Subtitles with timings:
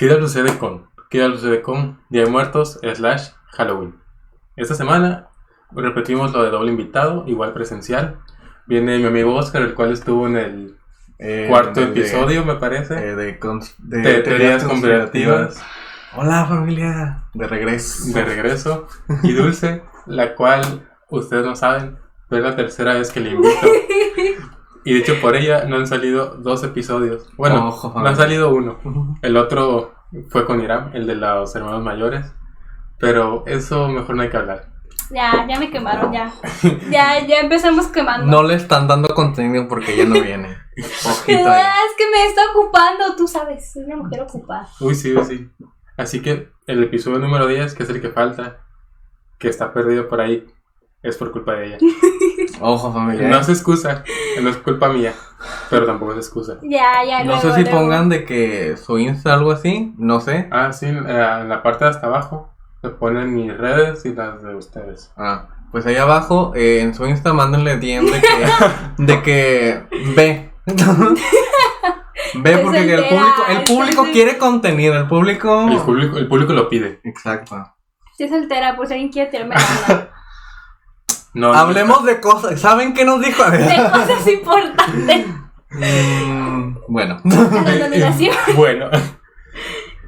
[0.00, 0.86] ¿Qué sucede con?
[1.10, 3.96] ¿Qué sucede con Día de Muertos slash Halloween?
[4.56, 5.28] Esta semana
[5.72, 8.18] repetimos lo de doble invitado, igual presencial.
[8.64, 10.76] Viene mi amigo Oscar, el cual estuvo en el
[11.18, 13.38] Eh, cuarto episodio, me parece, eh, de,
[13.78, 15.62] de de teorías conspirativas
[16.16, 18.10] Hola familia, de regreso.
[18.14, 18.88] de regreso.
[19.22, 21.98] Y Dulce, la cual ustedes no saben,
[22.30, 23.50] pero es la tercera vez que le invito.
[24.84, 27.28] Y de hecho por ella no han salido dos episodios.
[27.36, 28.78] Bueno, Ojo, no ha salido uno.
[29.22, 29.94] El otro
[30.28, 32.26] fue con Irán, el de los hermanos mayores.
[32.98, 34.68] Pero eso mejor no hay que hablar.
[35.10, 36.32] Ya, ya me quemaron, ya.
[36.90, 38.26] Ya, ya empezamos quemando.
[38.26, 40.56] No le están dando contenido porque ella no viene.
[40.78, 41.62] Ojito ahí.
[41.64, 44.68] Ah, es que me está ocupando, tú sabes, soy una mujer ocupada.
[44.80, 45.50] Uy, sí, uy, sí.
[45.96, 48.60] Así que el episodio número 10, que es el que falta,
[49.38, 50.46] que está perdido por ahí,
[51.02, 51.78] es por culpa de ella.
[52.60, 53.28] Ojo familia.
[53.28, 54.04] No es excusa,
[54.42, 55.14] no es culpa mía,
[55.70, 56.58] pero tampoco es excusa.
[56.62, 57.78] Ya, ya, No luego, sé si luego.
[57.78, 60.48] pongan de que su Insta algo así, no sé.
[60.50, 62.50] Ah, sí, en la parte de hasta abajo
[62.82, 65.10] se ponen mis redes y las de ustedes.
[65.16, 68.46] Ah, pues ahí abajo, eh, en su Insta, mándenle DM de que,
[68.98, 69.82] de que
[70.16, 70.50] ve.
[72.34, 75.68] ve Se porque el público, el se público quiere contenido, el público.
[75.68, 77.00] El público, el público lo pide.
[77.04, 77.56] Exacto.
[78.12, 80.10] Estoy soltera, por si alguien quiere tirarme la.
[81.34, 82.60] No, Hablemos de cosas.
[82.60, 83.42] ¿Saben qué nos dijo?
[83.50, 85.26] De cosas importantes.
[85.70, 87.18] Mm, bueno.
[87.24, 88.34] La contaminación.
[88.56, 88.90] Bueno,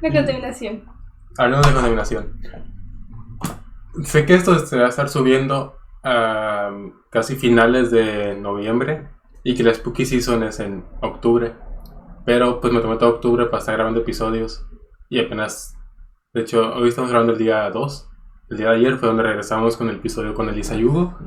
[0.01, 0.83] La contaminación.
[1.37, 2.39] hablemos de contaminación.
[4.03, 6.71] Sé que esto se va a estar subiendo a
[7.09, 9.07] casi finales de noviembre
[9.43, 11.53] y que la Spooky Season es en octubre.
[12.25, 14.65] Pero pues me tomé todo octubre para estar grabando episodios
[15.09, 15.77] y apenas,
[16.33, 18.09] de hecho, hoy estamos grabando el día 2.
[18.49, 21.17] El día de ayer fue donde regresamos con el episodio con Elisa Yugo.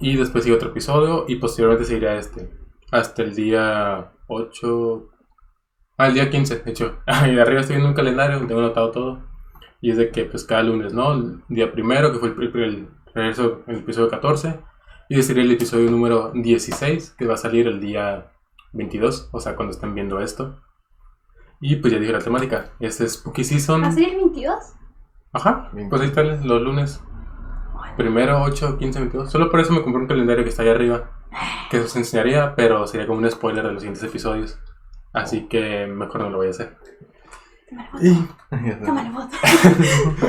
[0.00, 2.50] Y después sigue otro episodio y posteriormente seguirá este.
[2.90, 5.08] Hasta el día 8.
[5.98, 6.98] Ah, el día 15, de hecho.
[7.06, 9.22] Y arriba estoy viendo un calendario donde tengo anotado todo.
[9.80, 11.12] Y es de que pues cada lunes, ¿no?
[11.12, 14.60] El día primero, que fue el, el regreso, el episodio 14.
[15.08, 18.32] Y sería el episodio número 16, que va a salir el día
[18.72, 20.60] 22, o sea, cuando estén viendo esto.
[21.60, 22.72] Y pues ya dije la temática.
[22.80, 23.82] Este es Spooky Season.
[23.82, 24.54] ¿Va a ser el 22?
[25.36, 27.04] Ajá, pues ahí están los lunes.
[27.98, 29.30] Primero, 8, 15, 22.
[29.30, 31.10] Solo por eso me compré un calendario que está ahí arriba.
[31.70, 34.58] Que os enseñaría, pero sería como un spoiler de los siguientes episodios.
[35.12, 36.78] Así que mejor no lo voy a hacer.
[37.92, 39.28] Foto.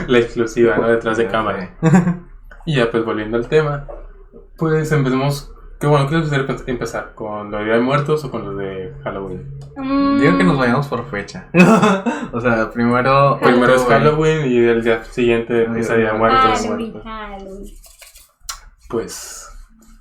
[0.08, 0.88] La exclusiva, ¿no?
[0.88, 1.78] Detrás de cámara.
[2.66, 3.88] Y ya, pues volviendo al tema.
[4.58, 5.54] Pues empecemos.
[5.80, 6.32] Qué bueno, ¿qué les
[6.72, 7.12] empezar?
[7.14, 9.60] ¿Con lo de Día de Muertos o con lo de Halloween?
[9.76, 11.50] Mm, Digo que nos vayamos por fecha.
[12.32, 13.38] o sea, primero.
[13.40, 13.86] Primero es.
[13.86, 16.62] Halloween y el día siguiente empieza Día de Muertos.
[16.62, 17.64] Halloween, Halloween.
[18.90, 19.44] Pues.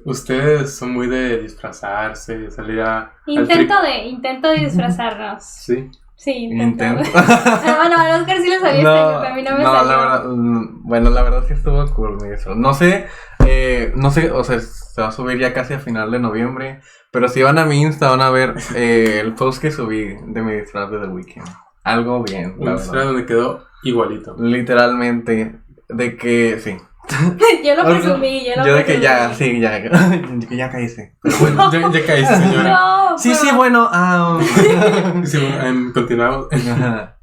[0.06, 3.12] Ustedes son muy de disfrazarse, salir a.
[3.26, 5.43] al Intento de, intento de disfrazarnos.
[5.66, 5.91] Sí.
[6.14, 6.84] Sí, intento.
[6.84, 7.10] Intento.
[7.14, 9.91] Ah, bueno, a Oscar sí lo sabía año, pero a mí no me no, salió.
[9.91, 12.56] la verdad, mm, bueno, la verdad sí estuvo cool disfraz.
[12.56, 13.06] No sé,
[13.47, 16.81] eh, no sé, o sea, se va a subir ya casi a final de noviembre,
[17.12, 20.43] pero si van a mi Insta van a ver eh, el post que subí de
[20.43, 21.45] mi disfraz de The Weeknd.
[21.85, 24.35] Algo bien, la Un disfraz donde quedó igualito.
[24.39, 26.77] Literalmente, de que, sí.
[27.65, 29.03] yo lo presumí, yo lo Yo de que presumí.
[29.05, 29.83] ya, sí, ya,
[30.49, 31.17] que ya caíste.
[31.23, 31.71] Pero bueno.
[31.73, 32.71] Ya, ya caíste, señora.
[32.73, 34.41] No, Sí, pero- sí, bueno, ah,
[35.25, 36.49] Sí, em, continuamos.
[36.53, 37.19] ajá.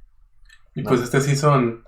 [0.76, 1.84] Y pues este season.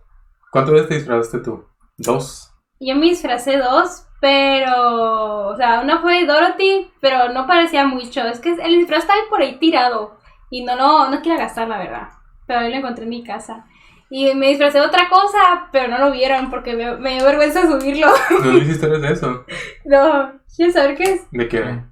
[0.52, 1.66] ¿Cuántas veces te disfrazaste tú?
[1.98, 2.52] ¿Dos?
[2.80, 5.50] Yo me disfracé dos, pero.
[5.50, 8.22] O sea, una fue Dorothy, pero no parecía mucho.
[8.22, 10.18] Es que el disfraz está ahí por ahí tirado.
[10.50, 12.10] Y no, no, no quiero gastar, la verdad.
[12.48, 13.66] Pero ahí lo encontré en mi casa.
[14.10, 17.62] Y me disfracé de otra cosa, pero no lo vieron porque me, me dio vergüenza
[17.68, 18.08] subirlo.
[18.32, 19.46] ¿No me hiciste historias de eso?
[19.84, 21.32] No, ¿quieres saber qué es?
[21.32, 21.84] ¿De qué?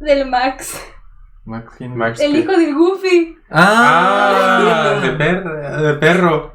[0.00, 0.86] Del Max.
[1.46, 1.96] Max, ¿quién?
[1.96, 2.20] Max.
[2.20, 2.38] El ¿qué?
[2.40, 3.38] hijo del Goofy.
[3.50, 5.82] Ah, de perro.
[5.82, 6.52] De perro.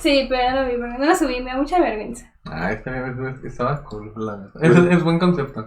[0.00, 2.30] Sí, pero no lo vi, no lo subí, me da mucha vergüenza.
[2.44, 4.12] Ah, estaba cool.
[4.16, 4.50] la.
[4.60, 5.64] Es, es buen concepto.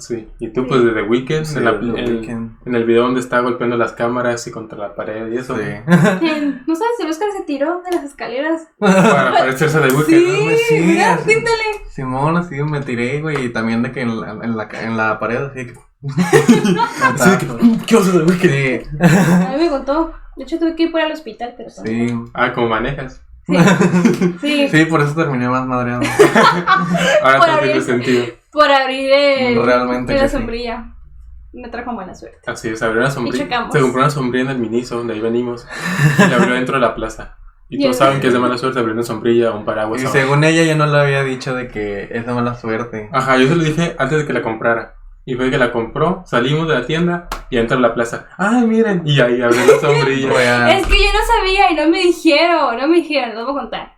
[0.00, 0.28] Sí.
[0.40, 2.56] Y tú, pues de The Weeknd, Sí, en, la- The Weeknd.
[2.66, 5.56] en el video donde está golpeando las cámaras y contra la pared y eso.
[5.56, 5.62] Sí.
[5.86, 5.92] ¿No
[6.74, 8.66] sabes si el Oscar se tiró de las escaleras?
[8.80, 10.06] Para parecerse a The Weeknd.
[10.06, 11.62] Sí, sí, mira, píntale.
[11.90, 15.18] Simón, así me tiré, güey, y también de que en la, en la, en la
[15.20, 15.74] pared, así que...
[17.14, 18.40] Así de que, ¿Qué oso The Weeknd?
[18.50, 20.12] Sí, A mí me contó.
[20.36, 23.22] De hecho, tuve que ir por al hospital, pero sí, Ah, como manejas.
[23.46, 23.54] Sí.
[24.40, 26.02] Sí, sí, por eso terminé más madreado.
[27.22, 27.82] Ahora Por abrir.
[27.82, 28.24] sentido.
[28.50, 30.36] por abrir el, Realmente la sí.
[30.36, 30.92] sombrilla.
[31.52, 32.38] Me trajo buena suerte.
[32.46, 33.70] Así es, abrió una sombrilla.
[33.72, 35.66] Se compró una sombrilla en el Miniso, donde ahí venimos.
[36.18, 37.36] Y la abrió dentro de la plaza.
[37.68, 40.02] Y Y todos saben que es de mala suerte abrir una sombrilla o un paraguas.
[40.02, 40.18] Y abajo.
[40.18, 43.08] según ella, yo no le había dicho de que es de mala suerte.
[43.12, 44.95] Ajá, yo se lo dije antes de que la comprara.
[45.28, 48.28] Y fue que la compró, salimos de la tienda y entra a la plaza.
[48.38, 49.02] ¡Ay, miren!
[49.04, 50.70] Y ahí abrió la sombrilla.
[50.78, 53.60] Es que yo no sabía y no me dijeron, no me dijeron, lo voy a
[53.60, 53.96] contar.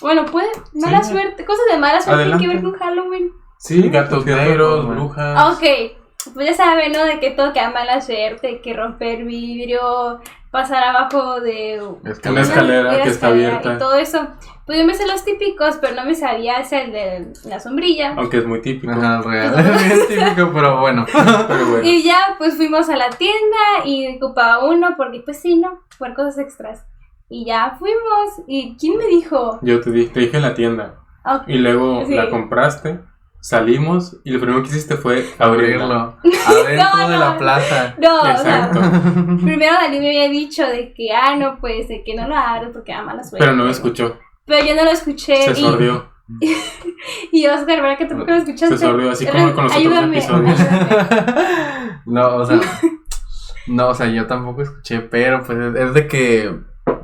[0.00, 1.10] Bueno, puede, mala Sí.
[1.12, 3.32] suerte, cosas de mala suerte tienen que ver con Halloween.
[3.58, 5.34] Sí, gatos negros, brujas.
[5.36, 5.64] Ah, Ok,
[6.34, 7.04] pues ya saben, ¿no?
[7.04, 12.10] De que todo queda mala suerte, que romper vidrio, pasar abajo de Una
[12.40, 13.74] escalera una que está escalera abierta.
[13.74, 14.26] Y todo eso.
[14.66, 18.14] Pues yo me sé los típicos, pero no me sabía ese el de la sombrilla.
[18.16, 18.92] Aunque es muy típico.
[18.92, 19.58] Ajá, real.
[19.58, 21.06] Es bien típico, pero bueno.
[21.48, 21.82] Pero bueno.
[21.82, 25.80] Y ya, pues fuimos a la tienda y ocupaba uno, porque pues sí, ¿no?
[25.98, 26.84] Por cosas extras.
[27.28, 28.42] Y ya fuimos.
[28.46, 29.58] ¿Y quién me dijo?
[29.62, 30.94] Yo te dije, te dije en la tienda.
[31.24, 32.14] Ah, Y luego Sí.
[32.14, 33.00] la compraste,
[33.40, 35.24] salimos y lo primero que hiciste fue.
[35.38, 36.16] Abrirlo.
[36.46, 37.20] Adentro No, de no.
[37.20, 37.94] la plaza.
[37.98, 38.80] No, o sea, Exacto.
[39.42, 42.70] primero Dalí me había dicho de que, ah, no, pues, de que no lo abres
[42.72, 43.44] porque da mala suerte.
[43.44, 44.16] Pero no me escuchó.
[44.46, 45.42] Pero yo no lo escuché.
[45.54, 46.10] Se y, sordió.
[47.32, 48.78] y Oscar, ¿verdad que tampoco lo escuchaste?
[48.78, 50.60] Se sordió, así como con los otros Ayúdame, episodios.
[50.60, 52.00] ayúdame.
[52.06, 52.60] No, o sea.
[53.66, 56.54] No, o sea, yo tampoco escuché, pero pues es, es de que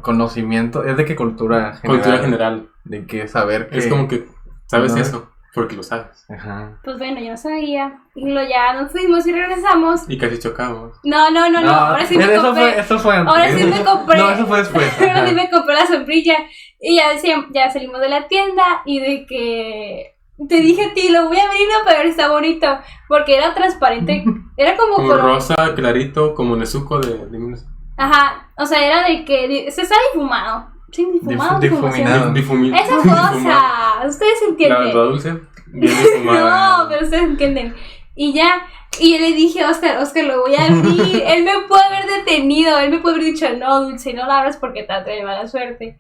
[0.02, 2.00] conocimiento, es de que cultura general.
[2.02, 2.68] Cultura general.
[2.84, 3.78] De que saber que.
[3.78, 4.26] Es como que,
[4.66, 5.00] ¿sabes No.
[5.00, 5.30] eso?
[5.56, 6.26] Porque lo sabes.
[6.28, 6.78] Ajá.
[6.84, 7.98] Pues bueno, yo no sabía.
[8.14, 10.02] Y luego ya nos fuimos y regresamos.
[10.06, 11.00] Y casi chocamos.
[11.02, 11.70] No, no, no, no.
[11.74, 12.72] ahora sí me eso compré.
[12.72, 13.34] fue, eso fue antes.
[13.34, 14.18] Ahora sí me compré.
[14.18, 14.92] No, eso fue después.
[15.00, 16.36] Ahora sí me compré la sombrilla.
[16.78, 17.04] Y ya,
[17.54, 20.12] ya salimos de la tienda y de que.
[20.46, 22.66] Te dije a ti, lo voy a abrir para ver si está bonito.
[23.08, 24.22] Porque era transparente.
[24.58, 27.26] Era como Como color- rosa, clarito, como Nezuko de...
[27.26, 27.56] de
[27.96, 28.50] Ajá.
[28.58, 29.70] O sea, era de que.
[29.70, 30.75] Se está difumado.
[30.96, 31.58] Sí, difumado.
[31.60, 32.32] Dif- difuminado.
[32.32, 34.06] difumi- Esa cosa.
[34.08, 34.84] Ustedes La entienden.
[34.84, 35.32] verdad dulce,
[35.66, 36.78] bien difumada.
[36.84, 37.75] No, pero ustedes entienden.
[38.14, 38.66] Y ya,
[38.98, 41.22] y yo le dije Oscar, Oscar, lo voy a abrir.
[41.26, 44.56] él me puede haber detenido, él me puede haber dicho, no, Dulce, no lo abras
[44.56, 45.98] porque te atrae mala suerte.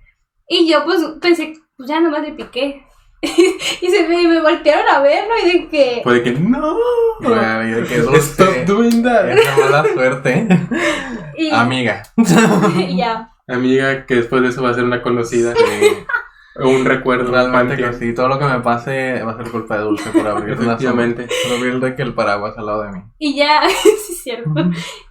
[0.48, 2.82] Y yo, pues, pensé, pues ya nomás le piqué.
[3.20, 6.00] y se me, me voltearon a verlo y de que.
[6.04, 6.76] Puede que no.
[7.20, 9.28] Real, y de que Stop doing that.
[9.28, 10.46] Es mala suerte.
[11.36, 12.02] Y, Amiga.
[12.94, 13.30] ya.
[13.48, 15.54] Amiga, que después de eso va a ser una conocida.
[16.56, 17.30] O un recuerdo.
[17.30, 20.26] Realmente que sí, todo lo que me pase va a ser culpa de Dulce por
[20.26, 21.28] abrir la Efectivamente.
[21.44, 23.02] Por abrir de que el paraguas al lado de mí.
[23.18, 24.50] Y ya, sí es cierto.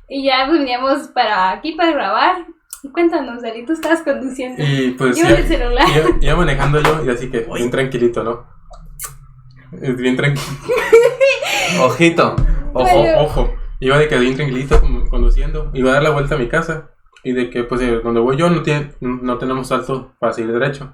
[0.09, 2.45] Y ya veníamos para aquí para grabar.
[2.91, 4.61] Cuéntanos, Dali, tú estabas conduciendo.
[4.61, 5.87] Y pues Yo ya, en el celular.
[5.95, 8.45] iba, iba manejando yo y así que bien tranquilito, ¿no?
[9.81, 10.45] Es bien tranquilo.
[11.81, 12.35] Ojito.
[12.73, 12.99] Ojo.
[12.99, 13.21] Bueno.
[13.21, 15.71] Ojo, iba de que bien tranquilito como conduciendo.
[15.73, 16.91] Iba a dar la vuelta a mi casa.
[17.25, 20.53] Y de que pues eh, donde voy yo no, tiene, no tenemos alto para seguir
[20.53, 20.93] derecho.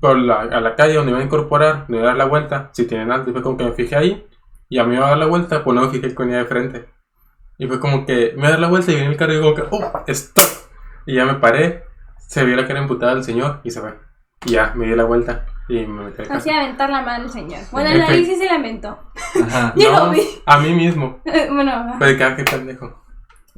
[0.00, 2.68] Pero la- a la calle donde iba a incorporar, donde iba a dar la vuelta,
[2.72, 3.30] si tienen alto.
[3.30, 4.26] Y fue como que me fijé ahí.
[4.68, 6.44] Y a mí iba a dar la vuelta, pues no me fijé que venía de
[6.44, 6.88] frente.
[7.58, 9.36] Y fue como que me iba a dar la vuelta y viene el carro y
[9.36, 10.02] digo que, ¡oh!
[10.06, 10.44] ¡Stop!
[11.06, 11.84] Y ya me paré.
[12.18, 13.94] Se vio la cara emputada del señor y se fue.
[14.44, 17.30] Y ya, me di la vuelta y me metí al Así aventar la mano al
[17.30, 17.60] señor.
[17.72, 18.98] Bueno, el nariz sí se lamentó.
[19.42, 19.72] Ajá.
[19.76, 20.20] Yo No, lo vi.
[20.44, 21.20] a mí mismo.
[21.24, 21.96] bueno, ajá.
[21.98, 23.02] Pero que, ah, qué pendejo.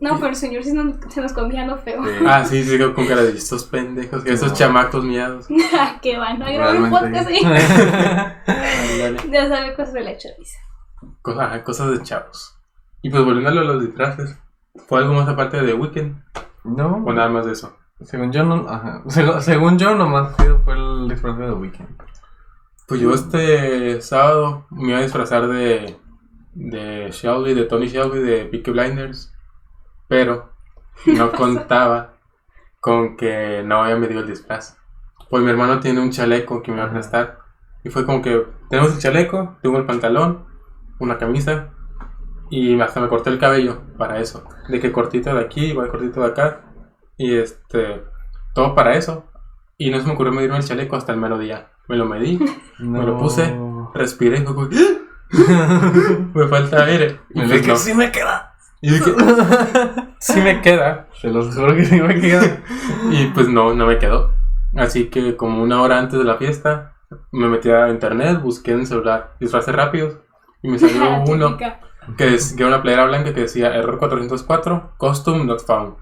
[0.00, 0.72] No, pero el señor sí
[1.10, 2.02] se nos comía lo feo.
[2.04, 2.10] Sí.
[2.26, 4.54] Ah, sí, sí, con cara de estos pendejos, esos No.
[4.56, 5.46] chamacos miados.
[6.02, 7.40] Qué van a grabar un podcast ahí.
[9.30, 10.58] Ya sabe cosas de la choriza.
[11.22, 12.56] Cosas, ajá, cosas de chavos.
[13.02, 14.38] Y pues volviendo a los disfraces,
[14.88, 16.22] ¿fue algo más aparte de Weekend?
[16.64, 17.02] No.
[17.06, 17.76] ¿O nada más de eso?
[18.02, 18.68] Según yo, no.
[18.68, 19.02] Ajá.
[19.08, 21.88] Según, según yo, nomás fue el disfraz de The Weeknd.
[22.86, 25.96] Pues yo este sábado me iba a disfrazar de,
[26.54, 29.32] de Shelby, de Tony Shelby, de Peaky Blinders,
[30.10, 30.50] pero
[31.06, 32.14] no contaba
[32.80, 34.76] con que no había medido el disfraz.
[35.30, 37.38] Pues mi hermano tiene un chaleco que me va a prestar.
[37.84, 40.44] Y fue como que tenemos el chaleco, tengo el pantalón,
[40.98, 41.70] una camisa
[42.50, 44.44] y hasta me corté el cabello para eso.
[44.68, 46.62] De que cortito de aquí, igual cortito de acá.
[47.16, 48.02] Y este,
[48.52, 49.30] todo para eso.
[49.78, 51.70] Y no se me ocurrió medirme el chaleco hasta el mero día.
[51.86, 52.38] Me lo medí,
[52.80, 52.98] No.
[52.98, 53.56] Me lo puse.
[53.94, 54.68] respiré y fue como,
[56.34, 57.20] me falta aire.
[57.30, 57.76] Y Me pues no.
[57.76, 58.49] sí me queda.
[58.80, 59.12] Y dije,
[60.20, 61.08] sí me queda.
[61.20, 62.62] Se los juro que sí me queda.
[63.10, 64.32] Y pues no, no me quedó.
[64.76, 66.94] Así que como una hora antes de la fiesta,
[67.32, 70.18] me metí a internet, busqué en el celular disfraces rápidos
[70.62, 71.56] y me salió uno
[72.16, 75.96] que, es, que era una playera blanca que decía error 404, costume not found.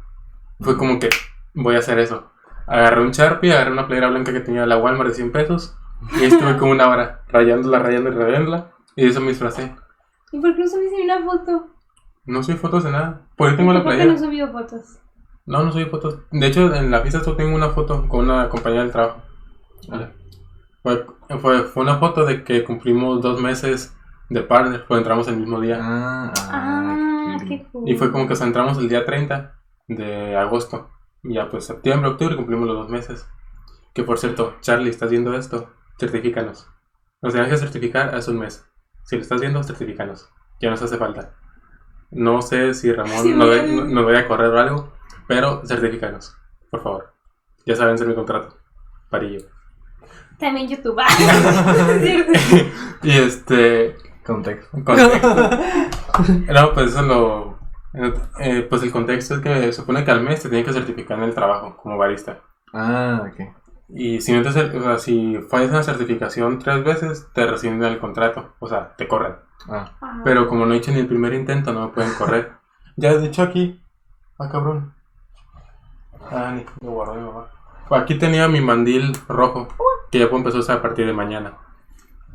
[0.60, 1.08] Fue como que
[1.54, 2.30] voy a hacer eso.
[2.66, 5.76] Agarré un Sharpie, agarré una playera blanca que tenía la Walmart de 100 pesos
[6.20, 9.74] y estuve como una hora rayándola, rayando y rayándola y eso me disfracé.
[10.32, 11.68] ¿Y por qué no subiste una foto?
[12.28, 13.22] No subí fotos de nada.
[13.36, 14.12] Por ahí tengo la ¿Por qué playera.
[14.12, 14.98] no subió fotos?
[15.46, 16.20] No, no subí fotos.
[16.30, 19.22] De hecho, en la fiesta solo tengo una foto con una compañera del trabajo.
[20.82, 21.06] Fue,
[21.40, 23.94] fue, fue una foto de que cumplimos dos meses
[24.28, 25.78] de partner, pues entramos el mismo día.
[25.80, 27.88] Ah, Ah, qué qué cool.
[27.88, 29.54] Y fue como que o sea, entramos el día 30
[29.88, 30.90] de agosto.
[31.22, 33.26] Y ya pues septiembre, octubre cumplimos los dos meses.
[33.94, 35.70] Que por cierto, Charlie, ¿estás viendo esto?
[35.98, 36.68] Certifícanos.
[37.22, 38.64] Nos tenemos que certificar hace un mes.
[39.04, 40.28] Si lo estás viendo, certifícanos.
[40.60, 41.34] Ya nos hace falta.
[42.10, 44.92] No sé si Ramón Sí, nos, no- nos vaya a correr o algo,
[45.26, 46.36] pero certifícanos,
[46.70, 47.12] por favor.
[47.66, 48.56] Ya saben, ser mi contrato.
[49.10, 49.46] Parillo.
[50.38, 51.00] También YouTube.
[53.02, 53.96] Y este.
[54.24, 54.70] Contexto.
[54.84, 55.28] Contexto.
[56.52, 57.58] no, pues eso lo.
[58.40, 61.18] eh, pues el contexto es que se supone que al mes te tienen que certificar
[61.18, 62.40] en el trabajo como barista.
[62.72, 63.40] Ah, ok.
[63.88, 67.92] Y si no te o sea, si fallas en la certificación tres veces, te rescinden
[67.92, 68.54] el contrato.
[68.58, 69.36] O sea, te corren.
[69.68, 70.20] Ah.
[70.24, 72.52] Pero como no he hecho ni el primer intento, no me pueden correr.
[73.00, 73.80] Ya de hecho aquí.
[74.40, 74.92] Ah, cabrón.
[76.32, 77.46] Ah, ni lo mi mamá.
[77.90, 79.68] Aquí tenía mi mandil rojo.
[80.10, 81.52] Que ya puedo empezar a usar a partir de mañana.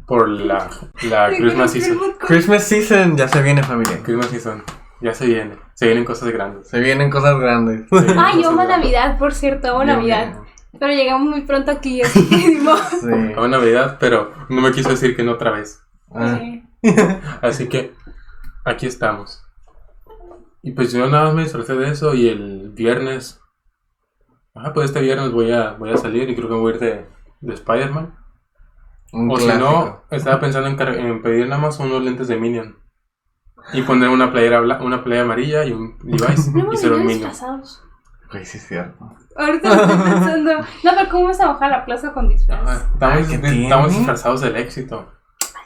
[0.08, 0.70] Por la,
[1.10, 1.98] la Christmas season.
[2.18, 4.02] Christmas season ya se viene, familia.
[4.04, 4.64] Christmas season.
[5.02, 5.58] Ya se viene.
[5.74, 6.70] Se vienen cosas grandes.
[6.70, 7.90] Se vienen cosas grandes.
[7.90, 8.78] Se vienen Ay, yo cosas amo grandes.
[8.78, 10.38] Navidad, por cierto, amo Yo Navidad.
[10.80, 12.38] Pero llegamos muy pronto aquí, así que.
[12.60, 13.34] Sí.
[13.36, 15.82] Amo Navidad, pero no me quiso decir que no otra vez.
[16.12, 16.64] Ah, Sí.
[17.42, 17.94] Así que
[18.66, 19.42] aquí estamos.
[20.62, 23.40] Y pues yo nada más me disfrazé de eso y el viernes.
[24.54, 26.82] Ah, pues este viernes voy a, voy a salir y creo que voy a ir
[26.82, 27.06] de,
[27.42, 28.14] de Spider-Man.
[29.14, 32.78] un O si no, estaba pensando en, pedir en Amazon unos lentes de Minion.
[33.72, 37.00] Y poner una playera, bla- una playera amarilla y un Levi's No y ser un
[37.06, 37.30] Minion.
[37.30, 37.82] disfrazados.
[38.34, 39.10] Güey, sí es cierto.
[39.38, 40.52] Ahorita lo estoy pensando.
[40.84, 42.60] No, pero ¿cómo vas a bajar a la plaza con disfraz?
[42.66, 45.12] Ah, Estamos, Ay, ¿qué estamos disfrazados del éxito,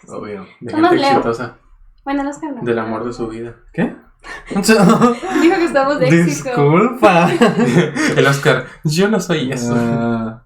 [0.07, 0.45] Obvio.
[0.59, 1.09] de gente Leo.
[1.11, 1.57] exitosa,
[2.05, 2.61] Bueno, los que no.
[2.61, 3.55] del amor de su vida.
[3.73, 3.95] ¿Qué?
[4.49, 6.49] Dijo que estamos de éxito.
[6.49, 7.29] Disculpa.
[8.17, 9.73] El Oscar, yo no soy eso.
[9.77, 10.43] Ah,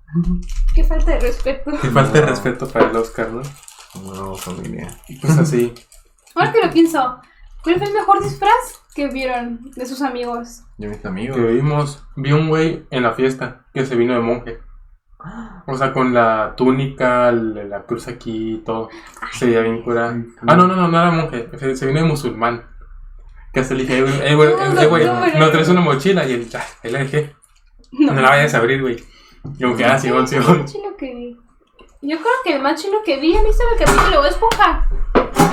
[0.75, 1.72] Qué falta de respeto.
[1.82, 3.42] Qué falta de respeto para el Oscar, ¿no?
[4.13, 4.88] no, familia.
[5.08, 5.74] Y pues así.
[6.36, 7.20] Ahora que lo pienso,
[7.63, 10.63] ¿cuál fue el mejor disfraz que vieron de sus amigos?
[10.77, 11.38] Yo mis amigos.
[11.38, 14.60] que vimos, vi un güey en la fiesta que se vino de monje.
[15.68, 18.89] O sea, con la túnica, la, la cruz aquí y todo.
[19.32, 20.10] Se veía bien cura.
[20.10, 21.48] Ay, Ah, no, no, no, no era monje.
[21.60, 22.65] Se, se vino de musulmán.
[23.53, 25.70] Que hasta le dije, eh, güey, eh, güey, No, eh, güey, no, no, no traes
[25.70, 26.25] una mochila.
[26.25, 27.36] Y él, ya, ahí la dejé.
[27.91, 29.03] No la vayas a abrir, güey.
[29.60, 30.60] Y como que, ah, Simón, ¿Cuál fue el Simón.
[30.62, 31.38] más chilo que vi?
[32.03, 34.89] Yo creo que el más chilo que vi, ¿han visto el capítulo de Esponja?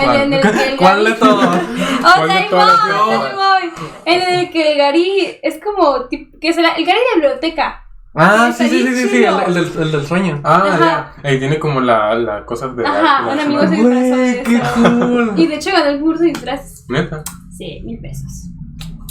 [0.00, 1.44] En el que el ¿Cuál de Gary- todos?
[1.98, 3.88] O ¿Cuál sea, ahí voy, ahí voy.
[4.04, 7.84] En el que el Gary es como, que es el, el Gary de biblioteca.
[8.14, 10.40] Ah, Está sí, sí, sí, sí, sí, el, el del, el del sueño.
[10.42, 10.78] Ah, Ajá.
[11.22, 11.28] ya.
[11.28, 12.84] Ahí tiene como la, la cosa de.
[12.86, 15.32] Ajá, la- un amigo se Güey, disfrazó de qué cool.
[15.36, 16.84] Y de hecho ganó el curso de disfraces.
[16.88, 17.22] Neta.
[17.56, 18.48] Sí, mil pesos.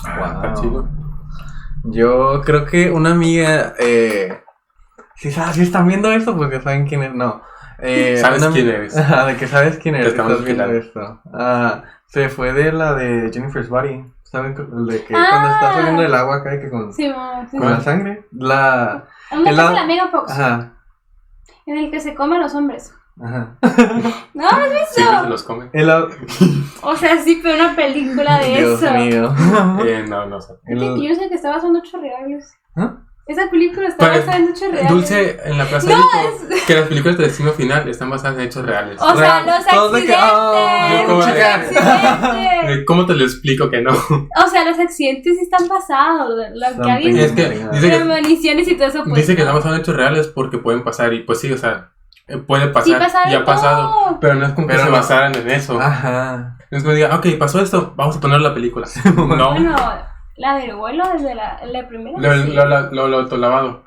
[0.06, 0.62] Ah, Está Wow.
[0.62, 0.90] chido.
[1.84, 4.42] Yo creo que una amiga, eh,
[5.16, 7.42] si, sa- si están viendo esto, pues ya saben quién es, no.
[7.80, 8.98] Eh, ¿Sabes una- quién eres?
[8.98, 11.22] Ajá, de que sabes quién Te eres, estamos viendo esto.
[11.34, 14.56] Ah, se fue de la de Jennifer's Body, ¿saben?
[14.58, 15.26] El de que Ah.
[15.30, 17.12] cuando está saliendo el agua cae que con, Sí,
[17.52, 17.58] sí.
[17.58, 18.26] con la sangre.
[18.32, 20.74] La, el lado- de la Mega Fox, ajá,
[21.66, 22.94] en el que se come a los hombres.
[23.22, 23.58] ajá.
[24.34, 25.30] ¿No has Siempre se visto?
[25.30, 25.70] los come.
[25.74, 25.90] El
[26.84, 28.94] O sea, sí, pero una película de Dios eso.
[28.94, 29.34] mío.
[29.86, 30.54] Eh, no, no sé.
[30.66, 32.54] El- que Yo sé que en hechos reales.
[32.76, 32.98] ¿Ah?
[33.28, 34.90] Esa película está Pero, basada en hechos reales.
[34.90, 38.44] Dulce en la plaza No, dijo que las películas de destino final están basadas en
[38.46, 39.02] hechos reales.
[39.02, 39.46] O sea, Real.
[39.46, 41.08] los Todos de que, ah, accidentes.
[41.10, 41.78] los accidentes.
[42.70, 43.92] Eh, ¿Cómo te lo explico que no?
[43.94, 46.30] O sea, los accidentes sí están basados.
[46.54, 47.18] Lo que alguien.
[47.18, 49.04] Es que dice que, Premoniciones y todo eso.
[49.04, 49.50] Pues, dice que no.
[49.50, 51.92] están basadas en hechos reales porque pueden pasar y pues sí, o sea,
[52.28, 53.94] eh, puede Sí, pasar pasaron y ha pasado.
[53.94, 54.20] todo.
[54.20, 54.96] Pero no es como que Pero se no.
[54.98, 55.80] basaran en eso.
[55.80, 56.58] Ajá.
[56.72, 58.88] Es como diga, ok, pasó esto, vamos a poner la película.
[59.16, 59.76] no, Bueno,
[60.38, 62.18] la del vuelo desde la, la primera.
[62.18, 62.54] lo, sí.
[62.54, 63.84] lo, lo, lo, lo autolavado.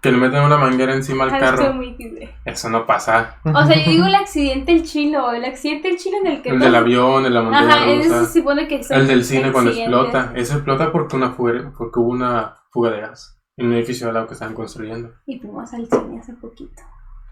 [0.00, 1.74] Que le meten una manguera encima al carro.
[1.74, 1.96] muy.
[2.44, 3.36] Eso no pasa.
[3.44, 5.30] O sea, yo digo el accidente el chino.
[5.32, 6.50] El accidente el chino en el que.
[6.50, 8.24] El del avión, el de la montaña Ajá, rusa.
[8.26, 10.32] se supone que son El del cine cuando explota.
[10.34, 14.14] Eso explota porque, una fuga, porque hubo una fuga de gas en un edificio al
[14.14, 15.10] lado que estaban construyendo.
[15.26, 16.82] Y fuimos al cine hace poquito.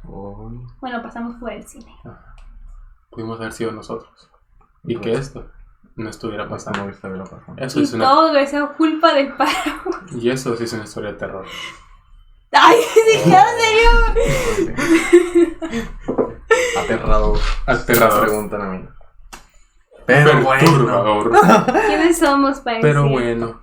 [0.04, 0.60] Uy.
[0.80, 1.94] Bueno, pasamos por el cine.
[3.10, 4.30] Pudimos haber sido nosotros.
[4.84, 5.46] Y que esto
[5.96, 6.84] no estuviera pasando.
[6.84, 6.90] no.
[7.56, 9.52] Eso Y es una, todo eso culpa del paro.
[10.10, 11.44] y eso sí es una historia de terror.
[12.52, 13.90] Ay, sí, ya en serio.
[16.78, 17.38] Aterrador.
[17.66, 18.26] Aterrador.
[18.26, 18.88] Preguntan a mí.
[20.06, 21.30] Pero bueno.
[21.86, 23.18] ¿Quiénes somos para Pero decir?
[23.18, 23.62] bueno.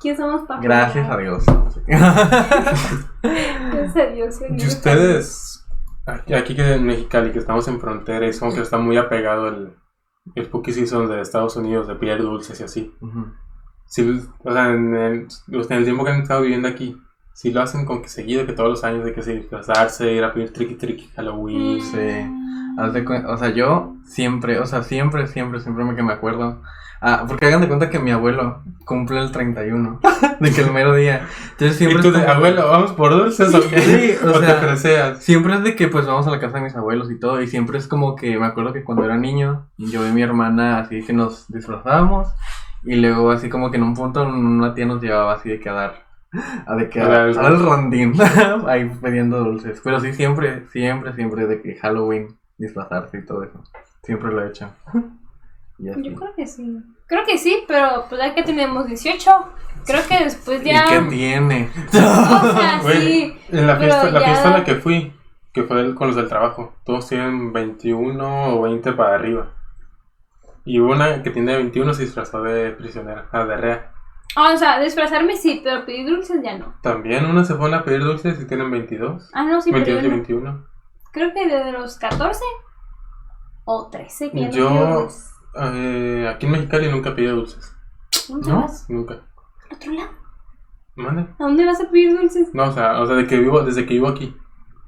[0.00, 1.44] ¿Quién somos para Gracias a Dios.
[1.86, 4.34] Gracias a Dios.
[4.36, 4.60] señor.
[4.60, 5.64] Y ustedes,
[6.04, 9.48] aquí, aquí que en Mexicali, que estamos en frontera, es como que está muy apegado
[9.48, 9.74] el,
[10.34, 12.94] el Spooky Season de Estados Unidos, de pillar dulces y así.
[13.86, 17.00] Sí, o sea, en el, en el tiempo que han estado viviendo aquí,
[17.36, 20.24] sí lo hacen con que seguido, que todos los años de que se disfrazarse, ir
[20.24, 21.82] a pedir tricky tricky Halloween.
[21.82, 21.98] Sí.
[23.04, 26.62] Cuen- o sea, yo siempre, o sea, siempre, siempre, siempre me que me acuerdo.
[27.02, 30.00] Ah, porque hagan de cuenta que mi abuelo cumple el 31,
[30.40, 31.26] de que el mero día.
[31.52, 33.80] Entonces siempre y tú de, como- abuelo, ¿vamos por dulces o qué?
[33.80, 35.22] Sí, o o sea, te preseas.
[35.22, 37.48] Siempre es de que pues vamos a la casa de mis abuelos y todo, y
[37.48, 41.02] siempre es como que me acuerdo que cuando era niño, yo y mi hermana así
[41.04, 42.28] que nos disfrazábamos,
[42.82, 45.68] y luego así como que en un punto una tía nos llevaba así de que
[45.68, 46.05] a dar,
[46.66, 48.14] a de que a, A dar el- el rondín,
[48.66, 49.80] ahí pidiendo dulces.
[49.82, 53.62] Pero sí, siempre, siempre, siempre de que Halloween, disfrazarse y todo eso.
[54.02, 54.70] Siempre lo he hecho.
[55.78, 56.02] Y así.
[56.02, 56.78] Yo creo que sí.
[57.06, 59.30] Creo que sí, pero pues ya que tenemos 18,
[59.84, 60.86] creo que después ¿Y ya...
[60.86, 61.68] qué tiene?
[61.88, 63.36] O sea, sí.
[63.50, 65.12] En la fiesta, la ya- fiesta a la que fui,
[65.52, 69.48] que fue con los del trabajo, todos tienen 21 o 20 para arriba.
[70.64, 73.92] Y hubo una que tiene 21 se disfrazó de prisionera, ah, de rea.
[74.34, 76.74] Ah, o sea, disfrazarme sí, pero pedir dulces ya no.
[76.82, 79.30] También una se pone a pedir dulces y tienen 22.
[79.32, 80.16] Ah, no, sí, pero 22 y yo no.
[80.16, 80.66] 21.
[81.12, 82.44] Creo que desde los 14
[83.64, 85.08] o 13 que Yo-.
[85.58, 87.74] Eh, aquí en Mexicali nunca pedí dulces.
[88.28, 88.60] ¿Dónde ¿no?
[88.60, 88.90] vas?
[88.90, 89.14] Nunca.
[89.14, 90.10] ¿Al otro lado?
[90.96, 91.22] ¿Mande?
[91.22, 92.54] ¿A dónde vas a pedir dulces?
[92.54, 94.36] No, o sea, o sea, de que vivo, desde que vivo aquí.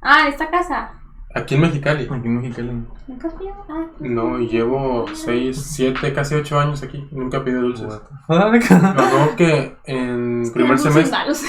[0.02, 0.97] Ah, esta casa.
[1.34, 2.04] Aquí en Mexicali.
[2.04, 2.70] Aquí en Mexicali.
[3.06, 3.54] ¿Nunca has pedido?
[3.68, 7.06] Ah, No, llevo 6, 7, casi 8 años aquí.
[7.10, 7.86] Nunca dulces.
[7.88, 8.70] The fuck?
[8.70, 11.42] Me acuerdo que en es primer dulces semestre, malos.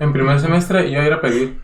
[0.00, 1.60] en primer semestre iba a ir a pedir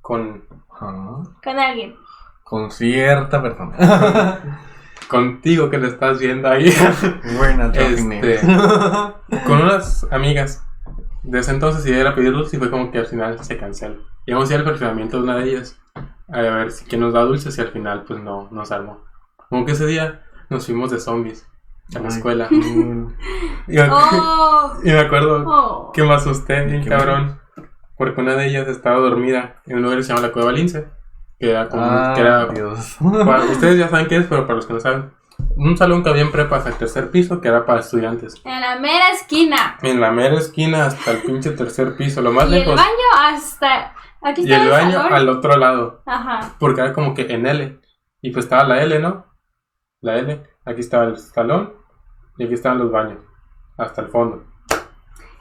[0.00, 0.44] con
[0.80, 1.94] Ah, Con alguien.
[2.42, 3.76] Con cierta persona.
[5.08, 6.72] contigo que lo estás viendo ahí.
[7.36, 8.40] Buena, Este,
[9.46, 10.64] con unas amigas.
[11.22, 13.58] Desde entonces iba a ir a pedir dulces y fue como que al final se
[13.58, 14.02] canceló.
[14.26, 15.78] Íbamos a ir al perfilamiento de una de ellas.
[16.32, 19.04] A ver si quién nos da dulces y al final pues no nos armó.
[19.48, 21.46] Como que ese día nos fuimos de zombies
[21.94, 22.48] a la escuela.
[23.68, 24.72] Y me, ¡Oh!
[24.84, 25.92] y me acuerdo ¡Oh!
[25.92, 27.38] que me asusté, bien ¿Qué cabrón.
[27.96, 30.86] Porque una de ellas estaba dormida en un lugar que se llama la Cueva Lince.
[31.38, 31.82] Que era como.
[31.84, 32.96] Ah, que era, Dios.
[33.26, 35.10] para- ustedes ya saben qué es, pero para los que no saben.
[35.56, 38.40] Un salón que había en prepa hasta el tercer piso que era para estudiantes.
[38.44, 39.78] En la mera esquina.
[39.82, 42.76] En la mera esquina hasta el pinche tercer piso, lo más Y el lejos.
[42.76, 43.94] baño hasta.
[44.22, 46.02] Aquí Y está el el, baño al otro lado.
[46.06, 46.54] Ajá.
[46.58, 47.80] Porque era como que en L.
[48.20, 49.26] Y pues estaba la L, ¿no?
[50.00, 50.42] La L.
[50.64, 51.72] Aquí estaba el salón.
[52.38, 53.18] Y aquí estaban los baños.
[53.76, 54.44] Hasta el fondo.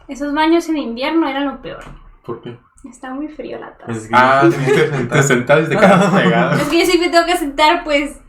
[0.07, 1.83] Esos baños en invierno eran lo peor.
[2.25, 2.57] ¿Por qué?
[2.89, 3.91] Está muy frío la taza.
[3.91, 6.55] Es que Ah, te, te sentabas y te pegado.
[6.55, 8.19] Es que yo siempre tengo que sentar, pues.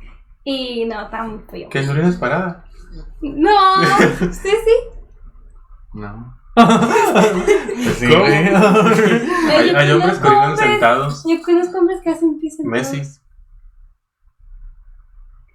[0.43, 1.69] Y no, está muy frío.
[1.71, 2.65] ¿Qué no eres parada?
[3.21, 3.83] No,
[4.33, 4.99] sí, sí.
[5.95, 6.40] No.
[6.55, 8.07] Pues sí.
[9.77, 11.25] Hay, hombres que orinan hombres- sentados.
[11.29, 12.93] Yo conozco hombres que hacen pis sentados.
[12.93, 13.21] Messi.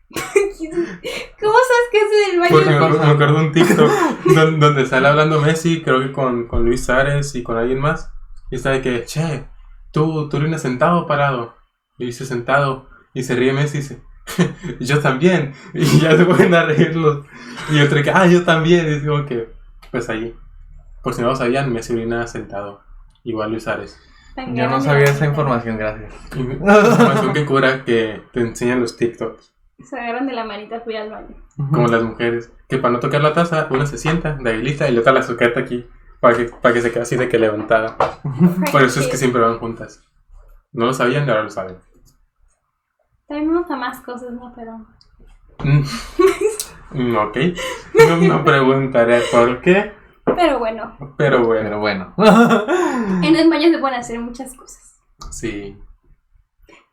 [0.16, 2.52] ¿Cómo sabes que es el baño?
[2.52, 3.92] Porque me, me acuerdo un TikTok
[4.36, 8.12] don- donde sale hablando Messi, creo que con, con Luis Suárez y con alguien más.
[8.52, 9.46] Y está de que, che,
[9.92, 11.56] tú, tú orinas sentado o parado.
[11.98, 12.90] Y dice sentado.
[13.14, 14.02] Y se ríe Messi y dice,
[14.80, 15.54] yo también.
[15.74, 17.26] Y ya se ponen a reírlos.
[17.72, 18.88] Y otro que, ah, yo también.
[18.88, 19.50] Y es como que,
[19.92, 20.34] pues ahí.
[21.06, 22.82] Por si no lo sabían, Messi orina sentado.
[23.24, 23.96] Igual Luis Suárez.
[24.56, 26.12] Yo no sabía esa información, gracias.
[26.36, 29.54] Y me- información que cura que te enseñan los TikToks.
[29.88, 31.36] Se agarran de la manita ir al baño.
[31.72, 35.02] como las mujeres, que para no tocar la taza, una se sienta, debilita y la
[35.02, 35.88] otra la sujeta aquí,
[36.20, 37.98] para que, para que se quede así de que levantada.
[38.72, 40.04] Por eso es que siempre van juntas.
[40.74, 41.78] No lo sabían y ahora lo saben.
[43.28, 44.52] También me gustan más cosas, ¿no?
[44.56, 44.78] Pero.
[45.64, 45.84] Mm.
[46.92, 47.38] Mm, ok.
[48.08, 49.92] No, no preguntaré por qué,
[50.26, 52.14] Pero bueno, pero bueno, Pero bueno.
[53.24, 55.00] en los baños se pueden hacer muchas cosas.
[55.32, 55.78] sí.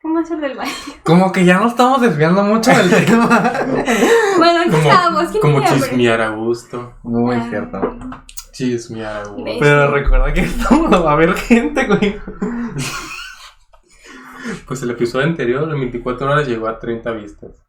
[0.02, 0.72] ¿Cómo hacer del baño?
[1.04, 3.52] Como que ya nos estamos desviando mucho del tema.
[4.36, 5.28] Bueno, ¿qué Como, estábamos?
[5.30, 6.94] ¿Quién como chismear a gusto.
[7.04, 7.80] Muy Ah, cierto.
[8.50, 9.44] Chismear a gusto.
[9.60, 12.20] Pero recuerda que estamos, va a haber gente, güey.
[14.66, 17.62] Pues el episodio anterior, en 24 horas, llegó a 30 vistas.